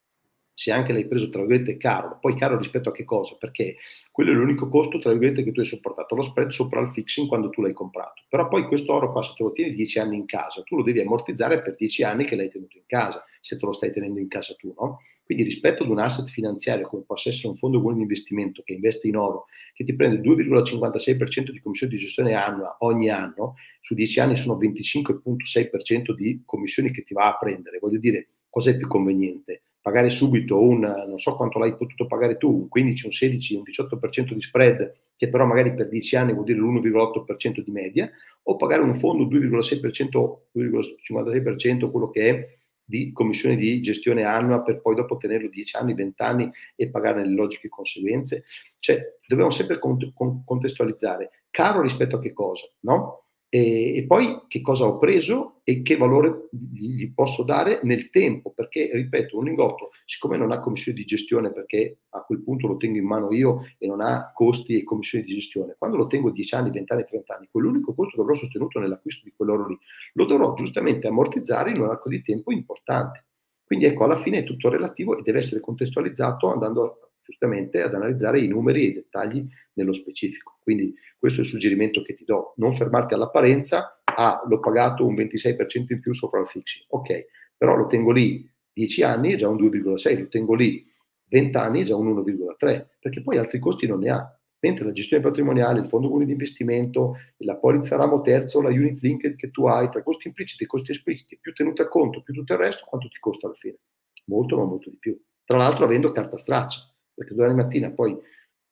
[0.52, 3.36] se anche l'hai preso tra virgolette caro, poi caro rispetto a che cosa?
[3.36, 3.76] Perché
[4.10, 7.28] quello è l'unico costo tra virgolette che tu hai sopportato, lo spread sopra il fixing
[7.28, 8.24] quando tu l'hai comprato.
[8.30, 10.84] Però poi questo oro qua se te lo tieni 10 anni in casa, tu lo
[10.84, 14.20] devi ammortizzare per 10 anni che l'hai tenuto in casa, se te lo stai tenendo
[14.20, 15.02] in casa tu, no?
[15.24, 18.74] Quindi rispetto ad un asset finanziario come possa essere un fondo comune di investimento che
[18.74, 23.94] investe in oro, che ti prende 2,56% di commissione di gestione annua ogni anno, su
[23.94, 27.80] 10 anni sono 25,6% di commissioni che ti va a prendere.
[27.80, 29.64] Voglio dire, cos'è più conveniente?
[29.82, 33.64] pagare subito un, non so quanto l'hai potuto pagare tu, un 15, un 16, un
[33.64, 38.10] 18% di spread, che però magari per 10 anni vuol dire l'1,8% di media,
[38.44, 42.60] o pagare un fondo 2,6%, 2,56%, quello che è
[42.92, 47.26] di commissione di gestione annua per poi dopo tenerlo 10 anni, 20 anni e pagare
[47.26, 48.44] le logiche conseguenze.
[48.78, 51.46] Cioè, dobbiamo sempre contestualizzare.
[51.50, 53.28] Caro rispetto a che cosa, no?
[53.54, 58.52] E, e, poi che cosa ho preso e che valore gli posso dare nel tempo,
[58.52, 62.78] perché ripeto, un lingotto, siccome non ha commissione di gestione, perché a quel punto lo
[62.78, 66.32] tengo in mano io e non ha costi e commissioni di gestione, quando lo tengo
[66.32, 69.78] 10 anni, 20 anni, 30 anni, quell'unico costo che avrò sostenuto nell'acquisto di quell'oro lì,
[70.14, 73.26] lo dovrò giustamente ammortizzare in un arco di tempo importante.
[73.66, 78.42] Quindi ecco, alla fine è tutto relativo e deve essere contestualizzato andando giustamente ad analizzare
[78.42, 80.60] i numeri e i dettagli nello specifico.
[80.62, 85.16] Quindi questo è il suggerimento che ti do, non fermarti all'apparenza, ah, l'ho pagato un
[85.16, 87.26] 26% in più sopra il fixing, ok,
[87.58, 90.86] però lo tengo lì 10 anni, già un 2,6, lo tengo lì
[91.30, 94.36] 20 anni, già un 1,3, perché poi altri costi non ne ha.
[94.64, 99.02] Mentre la gestione patrimoniale, il fondo comune di investimento, la polizza ramo terzo, la unit
[99.02, 102.34] linked che tu hai, tra costi impliciti e costi espliciti, più tenuti a conto, più
[102.34, 103.80] tutto il resto, quanto ti costa alla fine?
[104.26, 105.20] Molto, ma molto di più.
[105.44, 108.18] Tra l'altro avendo carta straccia perché domani mattina poi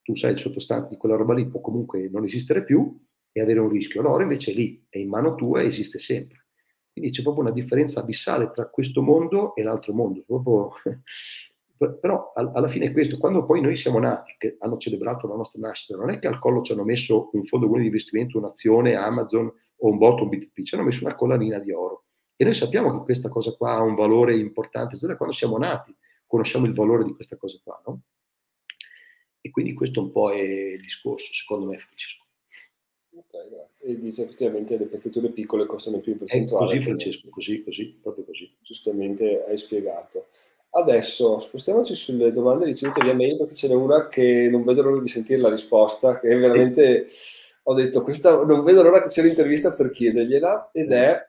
[0.01, 2.99] tu sai il sottostante di quella roba lì può comunque non esistere più
[3.31, 4.01] e avere un rischio.
[4.01, 6.47] L'oro invece è lì, è in mano tua e esiste sempre.
[6.91, 10.23] Quindi c'è proprio una differenza abissale tra questo mondo e l'altro mondo.
[10.25, 10.71] Proprio...
[12.01, 15.61] Però alla fine è questo, quando poi noi siamo nati, che hanno celebrato la nostra
[15.61, 19.45] nascita, non è che al collo ci hanno messo un fondo di investimento, un'azione, Amazon
[19.45, 22.03] o un botto, un BTP, ci hanno messo una collanina di oro.
[22.35, 25.95] E noi sappiamo che questa cosa qua ha un valore importante, da quando siamo nati
[26.29, 28.01] conosciamo il valore di questa cosa qua, no?
[29.41, 32.25] E quindi questo un po' è il discorso, secondo me, Francesco.
[33.15, 33.87] Ok, grazie.
[33.87, 36.65] E dice effettivamente le pezzature piccole costano più in percentuale.
[36.65, 38.55] È così, Francesco, così, così, proprio così.
[38.61, 40.27] Giustamente hai spiegato.
[40.71, 45.01] Adesso spostiamoci sulle domande ricevute via mail perché ce n'è una che non vedo l'ora
[45.01, 47.07] di sentire la risposta, che è veramente
[47.63, 51.27] ho detto questa non vedo l'ora che sia l'intervista per chiedergliela ed è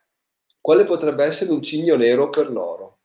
[0.60, 2.99] quale potrebbe essere un cigno nero per l'oro?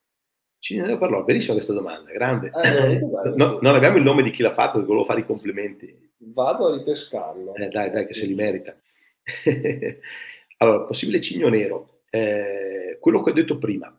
[0.65, 2.47] Cine parlò, benissimo questa domanda, grande.
[2.47, 3.59] Eh, bello, no.
[3.61, 5.95] Non abbiamo il nome di chi l'ha fatto, volevo fare i complimenti.
[6.17, 7.53] Vado a ripescarlo.
[7.53, 8.75] Eh, dai, dai, che se li merita.
[10.57, 11.99] allora, possibile cigno nero.
[12.09, 13.95] Eh, quello che ho detto prima,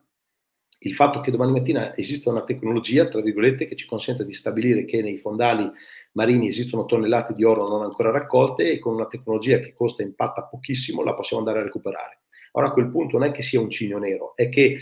[0.79, 4.83] il fatto che domani mattina esista una tecnologia, tra virgolette, che ci consente di stabilire
[4.83, 5.71] che nei fondali
[6.11, 10.07] marini esistono tonnellate di oro non ancora raccolte e con una tecnologia che costa e
[10.07, 12.23] impatta pochissimo la possiamo andare a recuperare.
[12.51, 14.79] Ora a quel punto non è che sia un cigno nero, è che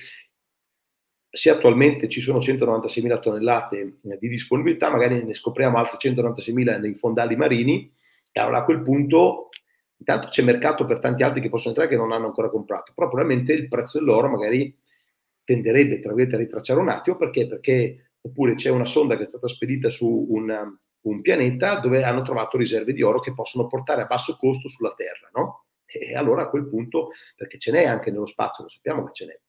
[1.35, 6.93] se attualmente ci sono 196.000 tonnellate eh, di disponibilità, magari ne scopriamo altre 196.000 nei
[6.93, 7.91] fondali marini,
[8.31, 9.49] e allora a quel punto
[9.97, 13.09] intanto c'è mercato per tanti altri che possono entrare che non hanno ancora comprato, però
[13.09, 14.77] probabilmente il prezzo dell'oro magari
[15.43, 17.47] tenderebbe tra a ritracciare un attimo perché?
[17.47, 22.23] perché oppure c'è una sonda che è stata spedita su un, un, pianeta dove hanno
[22.23, 25.65] trovato riserve di oro che possono portare a basso costo sulla Terra, no?
[25.85, 29.25] E allora a quel punto, perché ce n'è anche nello spazio, lo sappiamo che ce
[29.25, 29.39] n'è,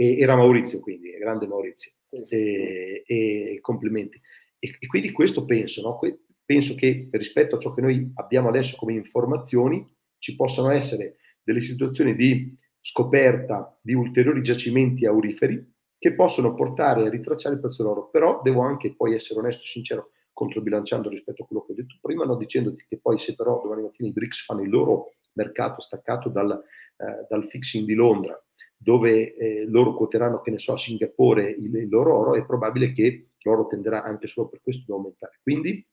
[0.00, 2.34] e, era Maurizio quindi, grande Maurizio, sì, sì.
[2.36, 4.20] E, e, complimenti.
[4.60, 5.98] E, e, quindi questo penso, no?
[5.98, 9.84] que- penso che rispetto a ciò che noi abbiamo adesso come informazioni
[10.18, 17.10] ci possano essere delle situazioni di scoperta di ulteriori giacimenti auriferi che possono portare a
[17.10, 21.46] ritracciare il prezzo dell'oro, però devo anche poi essere onesto e sincero, controbilanciando rispetto a
[21.46, 24.44] quello che ho detto prima, non dicendoti che poi se però domani mattina i BRICS
[24.44, 28.40] fanno il loro mercato staccato dal, eh, dal fixing di Londra
[28.88, 32.94] dove eh, loro quoteranno, che ne so, a Singapore il, il, loro oro, è probabile
[32.94, 35.40] che l'oro tenderà anche solo per questo ad aumentare.
[35.42, 35.86] Quindi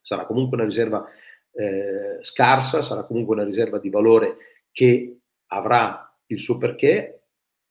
[0.00, 1.04] sarà comunque una riserva
[1.50, 4.36] eh, scarsa, sarà comunque una riserva di valore
[4.70, 7.19] che avrà il suo perché,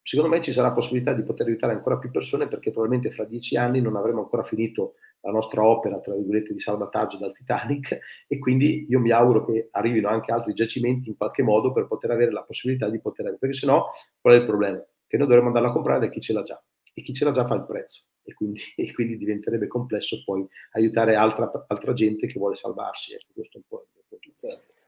[0.10, 3.56] secondo me ci sarà possibilità di poter aiutare ancora più persone perché probabilmente fra dieci
[3.58, 8.40] anni non avremo ancora finito la nostra opera, tra virgolette, di salvataggio dal Titanic e
[8.40, 12.32] quindi io mi auguro che arrivino anche altri giacimenti in qualche modo per poter avere
[12.32, 13.88] la possibilità di poter avere, perché sennò
[14.20, 14.84] qual è il problema?
[15.06, 16.60] Che noi dovremmo andarla a comprare da chi ce l'ha già
[16.92, 20.44] e chi ce l'ha già fa il prezzo e quindi, e quindi diventerebbe complesso poi
[20.72, 23.14] aiutare altra, altra, gente che vuole salvarsi.
[23.14, 24.32] Ecco, questo è un po' il punto.
[24.34, 24.79] Certo.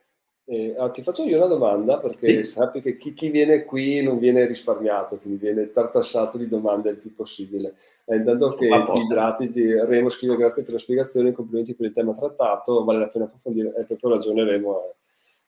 [0.51, 2.51] Eh, allora, ti faccio io una domanda perché sì.
[2.51, 6.97] sappi che chi, chi, viene qui non viene risparmiato, quindi viene tartassato di domande il
[6.97, 7.73] più possibile.
[8.03, 11.93] Eh, intanto che ti idrati, ti, Remo scrive grazie per la spiegazione, complimenti per il
[11.93, 14.95] tema trattato, vale la pena approfondire, e proprio ragione Remo, eh.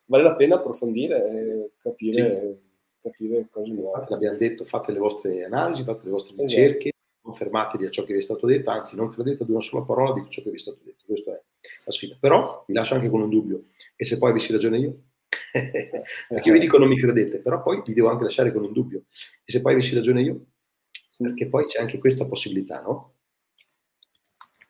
[0.06, 2.58] vale la pena approfondire e capire,
[2.96, 3.08] sì.
[3.10, 4.06] capire cose nuove.
[4.08, 6.48] L'abbiamo detto, fate le vostre analisi, fate le vostre esatto.
[6.48, 7.20] ricerche, esatto.
[7.20, 10.14] confermatevi a ciò che vi è stato detto, anzi non credete ad una sola parola
[10.14, 11.42] di ciò che vi è stato detto, questa è
[11.84, 12.16] la sfida.
[12.18, 13.64] Però vi lascio anche con un dubbio
[13.96, 14.96] e se poi avessi ragione io?
[16.28, 18.72] perché io vi dico non mi credete, però poi vi devo anche lasciare con un
[18.72, 19.04] dubbio.
[19.44, 20.46] E se poi avessi ragione io?
[21.16, 23.14] Perché poi c'è anche questa possibilità, no?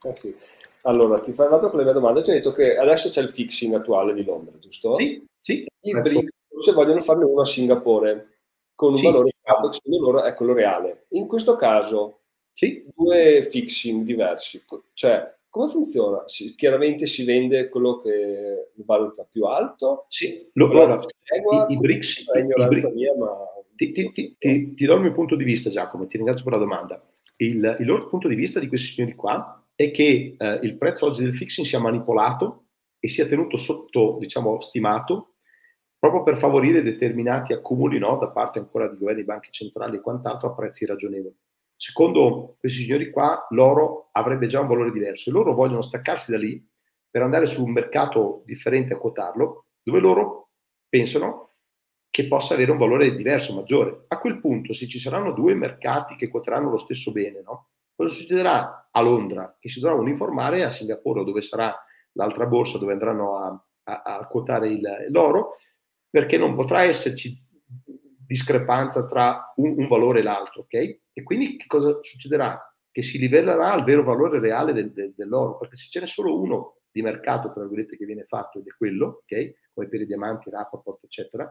[0.06, 0.34] Eh sì.
[0.82, 2.22] Allora, ti fai vado con le mie domande.
[2.22, 4.94] Tu hai detto che adesso c'è il fixing attuale di Londra, giusto?
[4.96, 5.66] Sì, sì.
[5.80, 6.32] I BRICS,
[6.62, 8.40] se vogliono farne uno a Singapore,
[8.74, 9.04] con un sì.
[9.04, 11.06] valore che secondo loro è quello reale.
[11.10, 12.20] In questo caso,
[12.52, 12.84] sì.
[12.94, 16.24] due fixing diversi, cioè come funziona?
[16.26, 20.06] Si, chiaramente si vende quello che valuta più alto?
[20.08, 22.24] Sì, lo, allora, i, i BRICS...
[22.34, 23.30] I, i mia, ma...
[23.76, 26.58] ti, ti, ti, ti, do il mio punto di vista, Giacomo, ti ringrazio per la
[26.58, 27.00] domanda.
[27.36, 31.06] Il, il loro punto di vista di questi signori qua è che eh, il prezzo
[31.06, 32.64] oggi del fixing sia manipolato
[32.98, 35.34] e sia tenuto sotto, diciamo, stimato,
[36.00, 40.48] proprio per favorire determinati accumuli no, da parte ancora di governi, banche centrali e quant'altro
[40.48, 41.36] a prezzi ragionevoli.
[41.76, 46.38] Secondo questi signori qua, l'oro avrebbe già un valore diverso e loro vogliono staccarsi da
[46.38, 46.64] lì
[47.10, 50.50] per andare su un mercato differente a quotarlo, dove loro
[50.88, 51.50] pensano
[52.10, 54.04] che possa avere un valore diverso, maggiore.
[54.08, 57.70] A quel punto, se ci saranno due mercati che quoteranno lo stesso bene, no?
[57.94, 59.56] cosa succederà a Londra?
[59.58, 61.76] Che si dovranno uniformare a Singapore, dove sarà
[62.12, 65.56] l'altra borsa dove andranno a, a, a quotare il, l'oro,
[66.08, 67.36] perché non potrà esserci
[68.26, 71.00] discrepanza tra un, un valore e l'altro, ok?
[71.16, 72.60] E quindi che cosa succederà?
[72.90, 76.38] Che si livellerà il vero valore reale del, del, dell'oro, perché se ce n'è solo
[76.38, 79.70] uno di mercato, tra virgolette, che viene fatto ed è quello, ok?
[79.72, 81.50] Come per i diamanti, Rapaport, eccetera,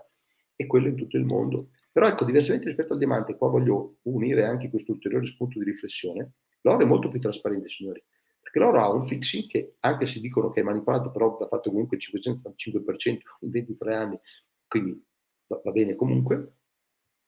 [0.55, 1.63] è quello in tutto il mondo.
[1.91, 6.33] Però ecco, diversamente rispetto al diamante, qua voglio unire anche questo ulteriore spunto di riflessione,
[6.61, 8.03] l'oro è molto più trasparente, signori,
[8.41, 11.69] perché l'oro ha un fixing che, anche se dicono che è manipolato, però ha fatto
[11.69, 14.19] comunque il 575% in 23 anni,
[14.67, 15.01] quindi
[15.47, 16.57] va bene comunque,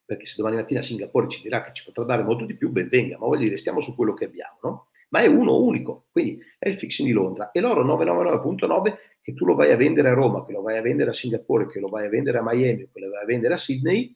[0.06, 2.88] perché se domani mattina Singapore ci dirà che ci potrà dare molto di più, ben
[2.88, 4.88] venga, ma voglio dire, stiamo su quello che abbiamo, no?
[5.10, 7.52] Ma è uno unico, quindi è il fixing di Londra.
[7.52, 10.82] E l'oro 999.9 che tu lo vai a vendere a Roma, che lo vai a
[10.82, 13.56] vendere a Singapore, che lo vai a vendere a Miami, che lo vai a vendere
[13.56, 14.16] a Sydney,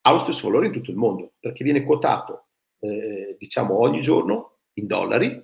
[0.00, 2.46] ha lo stesso valore in tutto il mondo, perché viene quotato,
[2.80, 5.40] eh, diciamo, ogni giorno in dollari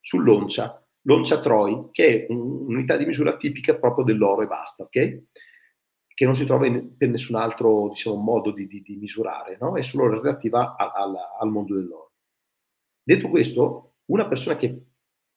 [0.00, 5.22] sull'oncia, l'oncia Troy, che è un'unità di misura tipica proprio dell'oro e basta, ok?
[6.14, 9.76] Che non si trova in, per nessun altro diciamo, modo di, di, di misurare, no?
[9.76, 12.12] è solo relativa a, a, al mondo dell'oro.
[13.02, 14.80] Detto questo, una persona che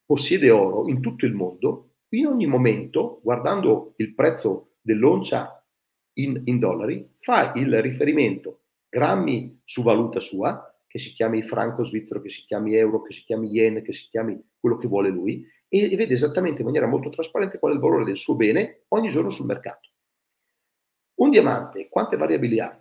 [0.05, 5.61] possiede oro in tutto il mondo, in ogni momento, guardando il prezzo dell'oncia
[6.19, 12.21] in, in dollari, fa il riferimento grammi su valuta sua, che si chiami franco svizzero,
[12.21, 15.45] che si chiami euro, che si chiami yen, che si chiami quello che vuole lui,
[15.67, 18.85] e, e vede esattamente in maniera molto trasparente qual è il valore del suo bene
[18.89, 19.89] ogni giorno sul mercato.
[21.17, 22.79] Un diamante, quante variabili ha?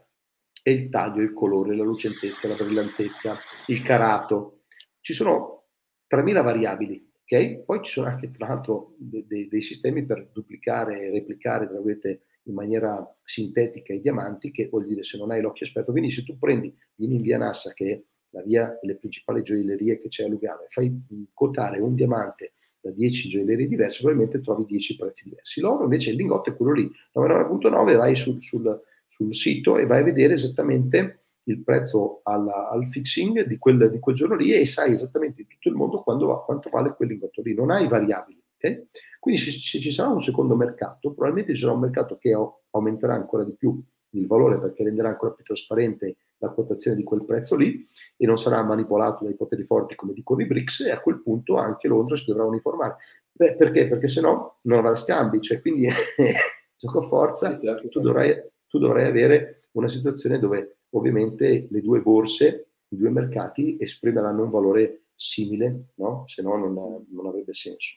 [0.62, 4.64] È il taglio, il colore, la lucentezza, la brillantezza, il carato.
[5.01, 5.68] Ci sono
[6.07, 7.64] 3.000 variabili, ok?
[7.64, 11.76] Poi ci sono anche, tra l'altro, de- de- dei sistemi per duplicare e replicare, tra
[11.76, 15.93] virgolette, in maniera sintetica i diamanti, che vuol dire se non hai l'occhio esperto.
[15.93, 20.09] Quindi se tu prendi, in via Nassa, che è la via delle principali gioiellerie che
[20.09, 20.93] c'è a Lugano, e fai
[21.32, 22.53] quotare un diamante
[22.87, 25.61] da 10 gioiellerie diverse, probabilmente trovi 10 prezzi diversi.
[25.61, 30.01] L'oro invece il lingotto è quello lì, 99.9 vai sul, sul, sul, sito e vai
[30.01, 34.66] a vedere esattamente il prezzo alla, al fixing di quel, di quel, giorno lì e
[34.66, 38.41] sai esattamente in tutto il mondo va, quanto vale quel lingotto lì, non hai variabili.
[38.57, 38.87] Okay?
[39.20, 42.37] Quindi se, se, ci sarà un secondo mercato, probabilmente ci sarà un mercato che
[42.70, 43.80] aumenterà ancora di più
[44.11, 47.82] il valore perché renderà ancora più trasparente la quotazione di quel prezzo lì
[48.16, 51.57] e non sarà manipolato dai poteri forti come dicono i BRICS e a quel punto
[51.57, 52.97] anche Londra si dovrà uniformare.
[53.32, 53.89] Beh, perché?
[53.89, 55.89] Perché se no non avrà scambi, cioè quindi
[56.76, 58.34] gioco a forza, sì, certo, tu, dovrai,
[58.66, 64.51] tu dovrai avere una situazione dove ovviamente le due borse, i due mercati esprimeranno un
[64.51, 66.24] valore simile, no?
[66.26, 67.97] se no non, non avrebbe senso.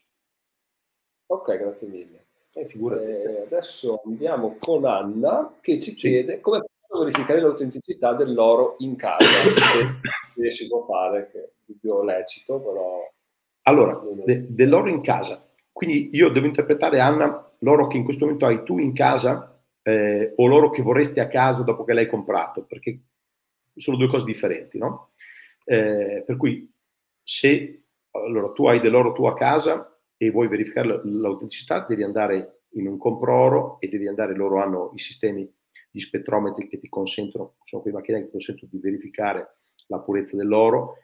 [1.28, 2.26] Ok, grazie mille.
[2.54, 9.26] Eh, eh, adesso andiamo con Anna che ci chiede come verificare l'autenticità dell'oro in casa,
[10.34, 13.08] che si può fare, che è dubbio lecito, però...
[13.64, 15.48] Allora, de- dell'oro in casa.
[15.72, 20.34] Quindi io devo interpretare, Anna, l'oro che in questo momento hai tu in casa eh,
[20.36, 23.00] o l'oro che vorresti a casa dopo che l'hai comprato, perché
[23.76, 25.12] sono due cose differenti, no?
[25.64, 26.70] Eh, per cui
[27.22, 32.88] se allora, tu hai dell'oro tu a casa e vuoi verificare l'autenticità, devi andare in
[32.88, 35.50] un compro oro e devi andare, loro hanno i sistemi
[35.92, 40.98] di spettrometri che ti consentono, sono quei macchinari che consentono di verificare la purezza dell'oro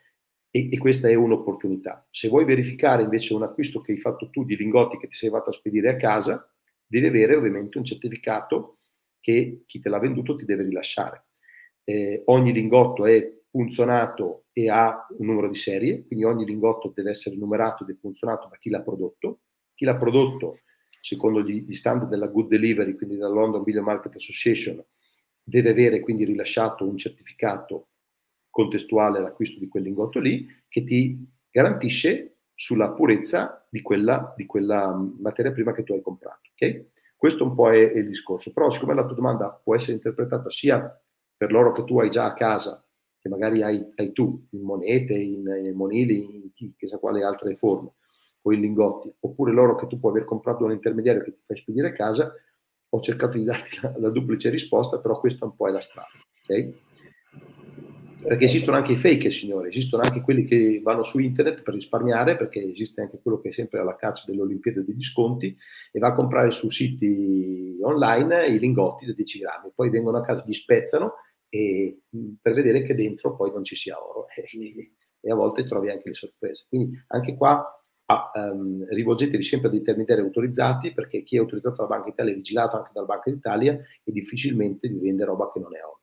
[0.50, 2.08] e, e, questa è un'opportunità.
[2.10, 5.30] Se vuoi verificare invece un acquisto che hai fatto tu di lingotti che ti sei
[5.30, 6.50] fatto a spedire a casa,
[6.86, 8.80] devi avere ovviamente un certificato
[9.20, 11.26] che chi te l'ha venduto ti deve rilasciare.
[11.84, 17.12] Eh, ogni lingotto è punzonato e ha un numero di serie, quindi ogni lingotto deve
[17.12, 19.40] essere numerato ed è punzonato da chi l'ha prodotto.
[19.74, 20.60] Chi l'ha prodotto,
[21.06, 24.84] secondo gli, standard della Good Delivery, quindi della London Video Market Association,
[25.44, 27.90] deve avere quindi rilasciato un certificato
[28.50, 34.96] contestuale all'acquisto di quel lingotto lì, che ti garantisce sulla purezza di quella, di quella
[35.20, 36.50] materia prima che tu hai comprato.
[36.54, 36.90] Okay?
[37.16, 38.52] Questo un po' è, è, il discorso.
[38.52, 41.00] Però siccome la tua domanda può essere interpretata sia
[41.38, 42.84] per l'oro che tu hai già a casa,
[43.20, 47.92] che magari hai, hai tu in monete, in, in monili, in chissà quale altre forme,
[48.48, 51.42] o in lingotti, oppure l'oro che tu puoi aver comprato da un intermediario che ti
[51.46, 52.32] fai spedire a casa,
[52.88, 56.10] ho cercato di darti la, la duplice risposta, però questa un po' è la strada.
[56.44, 56.74] Okay?
[58.28, 62.36] perché esistono anche i fake, signore, esistono anche quelli che vanno su internet per risparmiare,
[62.36, 65.56] perché esiste anche quello che è sempre alla caccia delle Olimpiadi degli sconti
[65.92, 70.22] e va a comprare su siti online i lingotti da 10 grammi, poi vengono a
[70.22, 71.14] casa, li spezzano
[71.50, 72.00] e,
[72.42, 76.16] per vedere che dentro poi non ci sia oro e a volte trovi anche le
[76.16, 76.66] sorprese.
[76.68, 77.64] Quindi anche qua
[78.06, 82.36] ah, um, rivolgetevi sempre ad intermediari autorizzati perché chi è autorizzato dalla Banca Italia è
[82.36, 86.02] vigilato anche dalla Banca d'Italia e difficilmente vi vende roba che non è oro.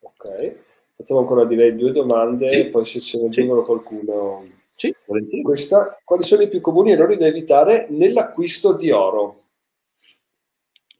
[0.00, 0.56] Ok,
[0.96, 2.58] facciamo ancora direi due domande sì.
[2.58, 3.66] e poi se ce ne aggiungono sì.
[3.66, 4.56] qualcuno.
[4.78, 4.94] Sì,
[5.42, 9.42] Questa, quali sono i più comuni errori da evitare nell'acquisto di oro?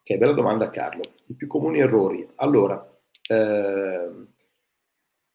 [0.00, 1.02] Ok, bella domanda Carlo.
[1.26, 2.28] I più comuni errori.
[2.36, 2.84] Allora,
[3.28, 4.10] eh,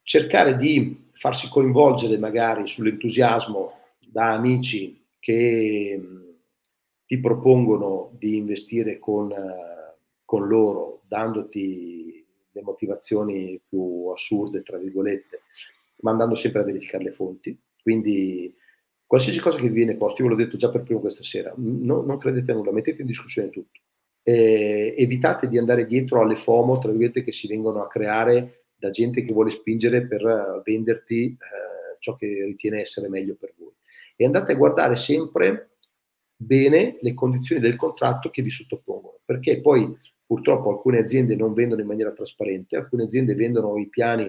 [0.04, 3.72] cercare di farsi coinvolgere magari sull'entusiasmo
[4.12, 6.36] da amici che mh,
[7.06, 15.42] ti propongono di investire con, uh, con loro, dandoti le motivazioni più assurde, tra virgolette,
[16.02, 17.58] ma andando sempre a verificare le fonti.
[17.82, 18.54] Quindi
[19.06, 21.54] qualsiasi cosa che vi viene posto, io ve l'ho detto già per primo questa sera,
[21.56, 23.80] no, non credete a nulla, mettete in discussione tutto.
[24.26, 28.92] Eh, evitate di andare dietro alle FOMO, tra virgolette, che si vengono a creare da
[28.92, 33.74] gente che vuole spingere per venderti eh, ciò che ritiene essere meglio per voi.
[34.16, 35.78] E andate a guardare sempre
[36.36, 39.98] bene le condizioni del contratto che vi sottopongono, perché poi
[40.34, 44.24] Purtroppo alcune aziende non vendono in maniera trasparente, alcune aziende vendono i piani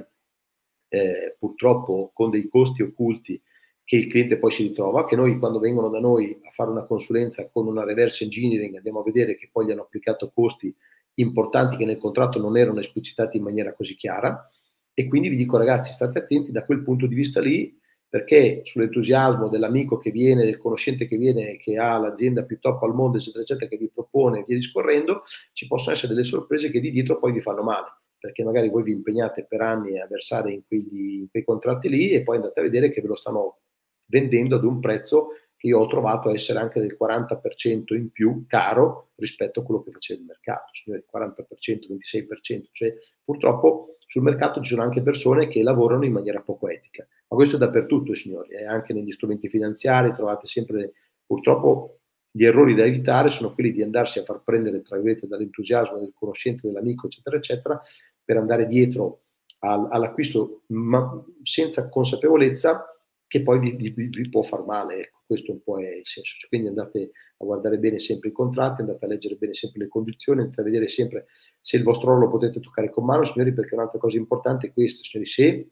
[0.89, 3.41] eh, purtroppo con dei costi occulti
[3.83, 6.85] che il cliente poi si ritrova, che noi quando vengono da noi a fare una
[6.85, 10.75] consulenza con una reverse engineering andiamo a vedere che poi gli hanno applicato costi
[11.15, 14.51] importanti che nel contratto non erano esplicitati in maniera così chiara.
[14.93, 17.77] E quindi vi dico ragazzi state attenti da quel punto di vista lì
[18.15, 22.95] perché sull'entusiasmo dell'amico che viene, del conoscente che viene, che ha l'azienda più top al
[22.95, 25.23] mondo, eccetera, eccetera, che vi propone e via discorrendo,
[25.53, 28.85] ci possono essere delle sorprese che di dietro poi vi fanno male, perché magari voi
[28.85, 32.61] vi impegnate per anni a versare in, quegli, in quei contratti lì e poi andate
[32.61, 33.59] a vedere che ve lo stanno
[34.07, 35.31] vendendo ad un prezzo
[35.65, 39.93] che io ho trovato essere anche del 40% in più caro rispetto a quello che
[39.93, 45.63] faceva il mercato, signori, 40%, 26%, cioè purtroppo sul mercato ci sono anche persone che
[45.63, 47.07] lavorano in maniera poco etica.
[47.29, 48.67] Ma questo è dappertutto, signori, eh?
[48.67, 50.93] anche negli strumenti finanziari trovate sempre,
[51.25, 52.01] purtroppo,
[52.31, 56.13] gli errori da evitare sono quelli di andarsi a far prendere, tra virgolette, dall'entusiasmo del
[56.15, 57.81] conoscente, dell'amico, eccetera, eccetera,
[58.23, 59.23] per andare dietro
[59.61, 62.94] al, all'acquisto ma senza consapevolezza
[63.35, 65.01] che poi vi, vi, vi, può far male.
[65.01, 66.37] Ecco, questo un po' è il senso.
[66.47, 70.43] Quindi andate a guardare bene sempre i contratti, andate a leggere bene sempre le condizioni,
[70.43, 71.27] andate a vedere sempre
[71.61, 74.73] se il vostro oro lo potete toccare con mano, signori, perché un'altra cosa importante è
[74.73, 75.69] questa, signori, se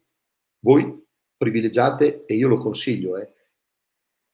[0.59, 1.05] voi
[1.37, 3.31] privilegiate, e io lo consiglio, eh,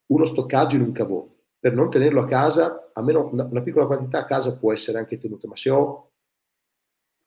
[0.07, 1.23] uno stoccaggio in un cavò.
[1.59, 5.19] Per non tenerlo a casa, almeno una, una piccola quantità a casa può essere anche
[5.19, 6.13] tenuta, ma se ho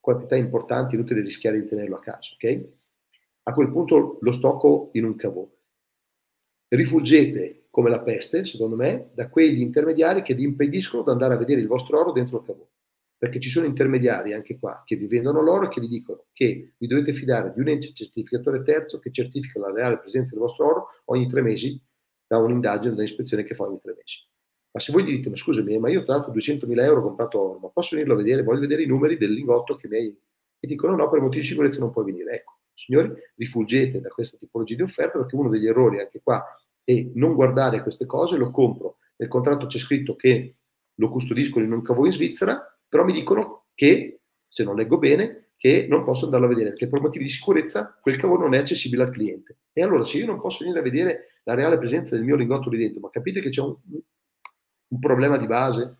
[0.01, 2.69] quantità importanti inutile rischiare di tenerlo a casa, ok?
[3.45, 5.49] A quel punto lo stocco in un cavò.
[6.75, 11.39] Rifuggete come la peste, secondo me, da quegli intermediari che vi impediscono di andare a
[11.39, 12.67] vedere il vostro oro dentro il cavò
[13.23, 16.73] perché ci sono intermediari anche qua che vi vendono l'oro e che vi dicono che
[16.77, 20.67] vi dovete fidare di un ente certificatore terzo che certifica la reale presenza del vostro
[20.67, 21.81] oro ogni tre mesi
[22.27, 24.27] da un'indagine, da un'ispezione che fa ogni tre mesi.
[24.73, 27.41] Ma se voi gli dite, ma scusami, ma io tra l'altro 200.000 euro ho comprato
[27.41, 28.43] oro, ma posso venirlo a vedere?
[28.43, 30.21] Voglio vedere i numeri del lingotto che mi hai...
[30.59, 32.33] E dicono no, per motivi di sicurezza non puoi venire.
[32.33, 36.45] Ecco, signori, rifuggete da questa tipologia di offerta perché uno degli errori anche qua
[36.85, 38.99] è non guardare queste cose, lo compro.
[39.17, 40.57] Nel contratto c'è scritto che
[40.95, 45.53] lo custodisco in un cavo in Svizzera, però mi dicono che, se non leggo bene,
[45.57, 48.59] che non posso andarlo a vedere, perché per motivi di sicurezza quel cavo non è
[48.59, 49.59] accessibile al cliente.
[49.73, 52.69] E allora se io non posso venire a vedere la reale presenza del mio lingotto
[52.69, 53.77] lì dentro, ma capite che c'è un,
[54.89, 55.99] un problema di base?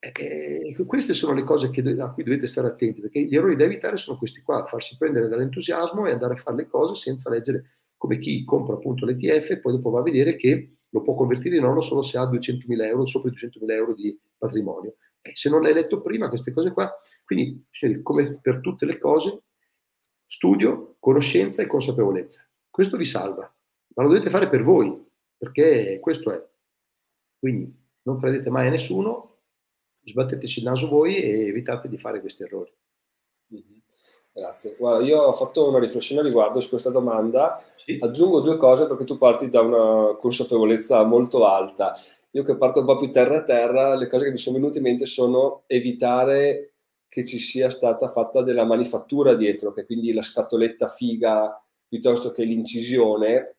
[0.00, 3.64] E queste sono le cose che, a cui dovete stare attenti, perché gli errori da
[3.64, 7.64] evitare sono questi qua, farsi prendere dall'entusiasmo e andare a fare le cose senza leggere
[7.98, 11.56] come chi compra appunto l'ETF e poi dopo va a vedere che lo può convertire
[11.56, 14.96] in oro solo se ha 200.000 euro, sopra i 200.000 euro di patrimonio.
[15.20, 16.90] E se non l'hai letto prima, queste cose qua,
[17.24, 17.66] quindi
[18.02, 19.42] come per tutte le cose,
[20.24, 22.48] studio, conoscenza e consapevolezza.
[22.70, 23.52] Questo vi salva,
[23.94, 25.06] ma lo dovete fare per voi,
[25.36, 26.42] perché questo è.
[27.38, 27.70] Quindi
[28.02, 29.40] non credete mai a nessuno,
[30.04, 32.72] sbatteteci il naso voi e evitate di fare questi errori.
[33.52, 33.77] Mm-hmm.
[34.38, 34.76] Grazie.
[34.78, 37.60] Guarda, io ho fatto una riflessione riguardo su questa domanda.
[37.76, 37.98] Sì.
[38.00, 41.98] Aggiungo due cose perché tu parti da una consapevolezza molto alta.
[42.32, 44.78] Io che parto un po' più terra a terra, le cose che mi sono venute
[44.78, 46.74] in mente sono evitare
[47.08, 52.44] che ci sia stata fatta della manifattura dietro, che quindi la scatoletta figa piuttosto che
[52.44, 53.56] l'incisione,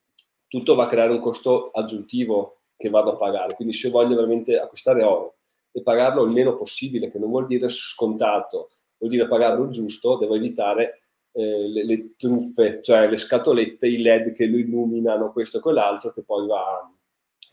[0.48, 3.56] tutto va a creare un costo aggiuntivo che vado a pagare.
[3.56, 5.36] Quindi se io voglio veramente acquistare oro
[5.72, 8.70] e pagarlo il meno possibile, che non vuol dire scontato,
[9.00, 11.02] vuol dire pagarlo giusto, devo evitare
[11.32, 16.12] eh, le, le, truffe, cioè le scatolette, i LED che lo illuminano, questo e quell'altro,
[16.12, 16.88] che poi va,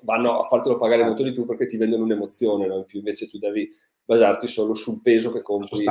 [0.03, 2.77] vanno a fartelo pagare molto di più perché ti vendono un'emozione, no?
[2.77, 3.69] in più invece tu devi
[4.05, 5.85] basarti solo sul peso che compri,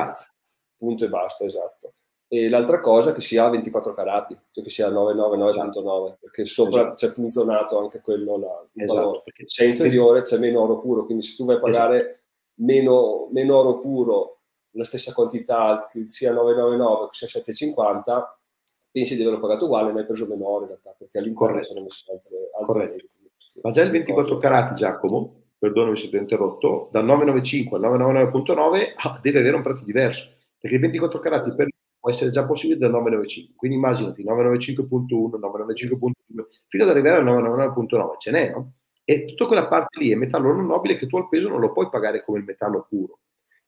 [0.77, 1.95] punto e basta, esatto
[2.27, 6.17] e l'altra cosa che sia 24 carati, cioè che sia 999.9, esatto.
[6.19, 6.95] perché sopra esatto.
[6.95, 11.35] c'è punzonato anche quello là, esatto, perché c'è inferiore, c'è meno oro puro, quindi se
[11.35, 12.19] tu vai a pagare esatto.
[12.55, 14.34] meno, meno, oro puro,
[14.75, 18.39] la stessa quantità, che sia 999 che sia 750,
[18.91, 22.11] pensi di averlo pagato uguale, ma hai preso meno in realtà, perché all'interno sono messe
[22.11, 23.09] altre, altre
[23.61, 28.93] Ma già il 24 carati, Giacomo, perdonami se ti ho interrotto, dal 995 al 999.9
[28.95, 31.67] ah, deve avere un prezzo diverso, perché il 24 carati per
[32.05, 33.55] può essere già possibile dal 995.
[33.55, 36.11] Quindi immaginati 995.1, 995.2,
[36.67, 38.73] fino ad arrivare al 999.9, ce n'è, no?
[39.03, 41.71] E tutta quella parte lì è metallo non nobile che tu al peso non lo
[41.71, 43.19] puoi pagare come il metallo puro.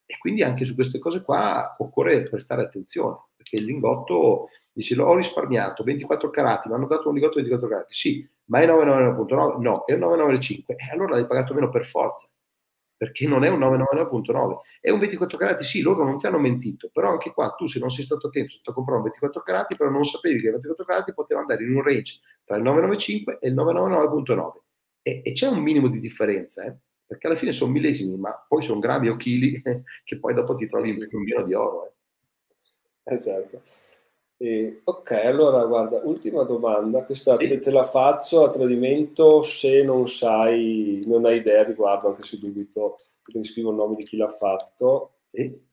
[0.09, 5.13] E quindi anche su queste cose qua occorre prestare attenzione, perché il lingotto, dici, l'ho
[5.15, 9.59] risparmiato, 24 carati, mi hanno dato un lingotto di 24 carati, sì, ma è 999.9?
[9.61, 10.75] No, è 995.
[10.75, 12.29] E allora l'hai pagato meno per forza
[12.97, 16.89] perché non è un 999.9, è un 24 carati, sì, loro non ti hanno mentito,
[16.91, 19.41] però anche qua tu se non sei stato attento, sei stato a comprare un 24
[19.43, 22.63] carati, però non sapevi che il 24 carati poteva andare in un range tra il
[22.63, 24.51] 995 e il 999.9
[25.03, 26.75] e, e c'è un minimo di differenza, eh?
[27.07, 29.59] Perché alla fine sono millesimi, ma poi sono grammi o chili
[30.03, 31.85] che poi dopo ti trovi sì, in un pieno di oro.
[33.03, 33.15] Eh.
[33.15, 33.61] Esatto.
[34.39, 37.47] Eh, ok, allora guarda, ultima domanda, questa sì.
[37.47, 42.37] te, te, la faccio a tradimento se non sai, non hai idea riguardo, anche se
[42.39, 45.13] dubito che mi scrivo il nome di chi l'ha fatto.
[45.27, 45.65] Sì.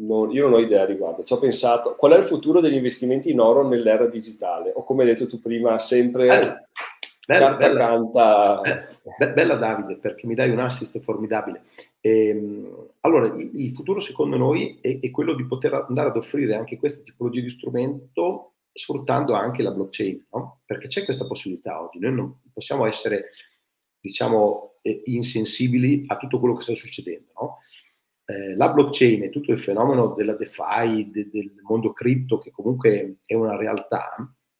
[0.00, 3.32] Non, io non ho idea riguardo, ci ho pensato, qual è il futuro degli investimenti
[3.32, 4.70] in oro nell'era digitale?
[4.72, 6.28] O come hai detto tu prima, sempre...
[6.28, 6.66] Eh
[7.28, 8.60] Bella, bella, canta...
[8.62, 11.64] bella, bella, Davide, perché mi dai un assist formidabile.
[12.00, 16.54] Ehm, allora, il, il, futuro secondo noi è, è, quello di poter andare ad offrire
[16.54, 20.62] anche questa tipologia di strumento sfruttando anche la blockchain, no?
[20.64, 21.98] perché c'è questa possibilità oggi.
[21.98, 23.26] Noi non possiamo essere,
[24.00, 27.32] diciamo, eh, insensibili a tutto quello che sta succedendo.
[27.38, 27.58] No?
[28.24, 33.18] Eh, la blockchain e tutto il fenomeno della DeFi, de, del mondo cripto, che comunque
[33.26, 34.16] è una realtà,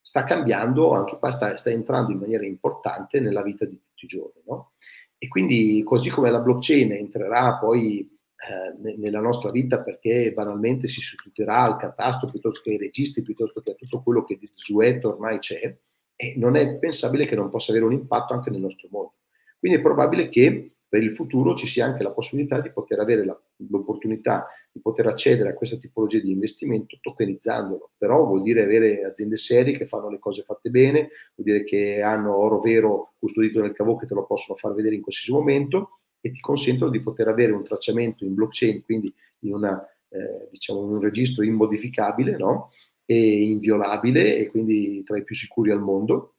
[0.09, 4.09] sta cambiando, anche qua sta, sta, entrando in maniera importante nella vita di tutti i
[4.09, 4.41] giorni.
[4.47, 4.73] No?
[5.19, 11.03] E quindi così come la blockchain entrerà poi eh, nella nostra vita perché banalmente si
[11.03, 15.09] sostituirà al catasto piuttosto che ai registri, piuttosto che a tutto quello che di desueto
[15.09, 15.77] ormai c'è,
[16.17, 19.17] e non è pensabile che non possa avere un impatto anche nel nostro mondo.
[19.59, 23.25] Quindi è probabile che per il futuro ci sia anche la possibilità di poter avere
[23.25, 23.39] la,
[23.69, 29.37] l'opportunità di poter accedere a questa tipologia di investimento tokenizzandolo, però vuol dire avere aziende
[29.37, 33.73] serie che fanno le cose fatte bene, vuol dire che hanno oro vero custodito nel
[33.73, 37.29] cavo che te lo possono far vedere in qualsiasi momento e ti consentono di poter
[37.29, 42.71] avere un tracciamento in blockchain, quindi in, una, eh, diciamo, un registro immodificabile no?
[43.05, 46.35] e inviolabile e quindi tra i più sicuri al mondo,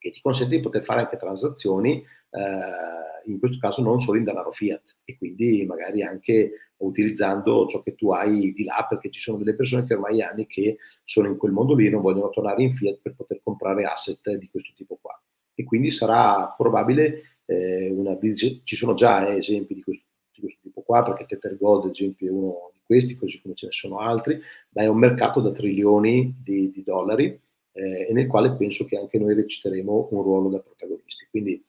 [0.00, 4.24] che ti consente di poter fare anche transazioni eh, in questo caso non solo in
[4.24, 9.20] denaro fiat e quindi magari anche utilizzando ciò che tu hai di là perché ci
[9.20, 12.30] sono delle persone che ormai anni che sono in quel mondo lì e non vogliono
[12.30, 15.20] tornare in fiat per poter comprare asset di questo tipo qua.
[15.54, 18.18] E quindi sarà probabile eh, una,
[18.64, 21.90] ci sono già eh, esempi di questo, di questo, tipo qua, perché Tether Gold, ad
[21.90, 24.40] esempio, è uno di questi, così come ce ne sono altri,
[24.70, 27.38] ma è un mercato da trilioni di, di dollari
[27.72, 31.26] eh, e nel quale penso che anche noi reciteremo un ruolo da protagonisti.
[31.30, 31.64] Quindi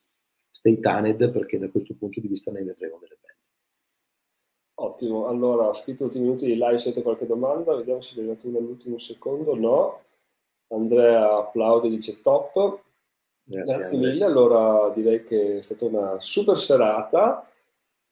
[0.50, 3.30] stay tuned perché da questo punto di vista ne vedremo delle belle.
[4.74, 8.18] Ottimo, allora ho scritto ultimi minuti di live, se avete qualche domanda, vediamo se è
[8.18, 10.00] arrivato all'ultimo secondo, no.
[10.68, 12.80] Andrea applaude e dice top.
[13.44, 17.46] Grazie, Grazie mille, allora direi che è stata una super serata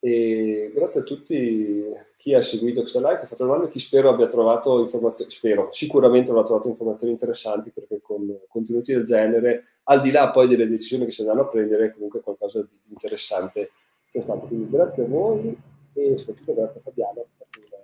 [0.02, 1.85] e grazie a tutti
[2.16, 5.68] chi ha seguito questa live, che ha fatto domande, chi spero abbia trovato informazioni, spero,
[5.70, 10.66] sicuramente avrà trovato informazioni interessanti perché con contenuti del genere, al di là poi delle
[10.66, 13.72] decisioni che si andranno a prendere, comunque qualcosa di interessante
[14.10, 14.47] c'è stato.
[14.47, 15.55] Quindi grazie a voi
[15.93, 17.78] e soprattutto grazie a Fabiano per la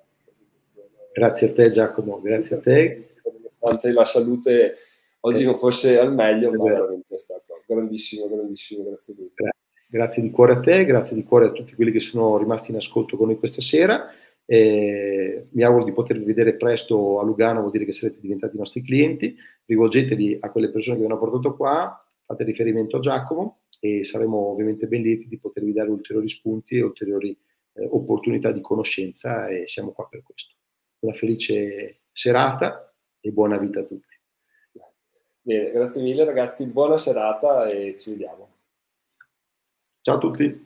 [1.12, 3.09] Grazie a te Giacomo, grazie a te.
[3.24, 4.72] Nonostante la salute
[5.20, 9.64] oggi non fosse al meglio, ma veramente è stato grandissimo, grandissimo, grazie a Grazie.
[9.89, 12.77] Grazie di cuore a te, grazie di cuore a tutti quelli che sono rimasti in
[12.77, 14.11] ascolto con noi questa sera.
[14.45, 18.83] Eh, mi auguro di potervi vedere presto a Lugano, vuol dire che sarete diventati nostri
[18.83, 19.37] clienti.
[19.65, 24.37] Rivolgetevi a quelle persone che vi hanno portato qua, fate riferimento a Giacomo e saremo
[24.51, 27.37] ovviamente ben lieti di potervi dare ulteriori spunti e ulteriori
[27.75, 30.55] eh, opportunità di conoscenza e siamo qua per questo.
[31.01, 34.15] Una felice serata e buona vita a tutti.
[35.43, 38.56] Bene, grazie mille ragazzi, buona serata e ci vediamo.
[40.07, 40.65] Ciao a tutti.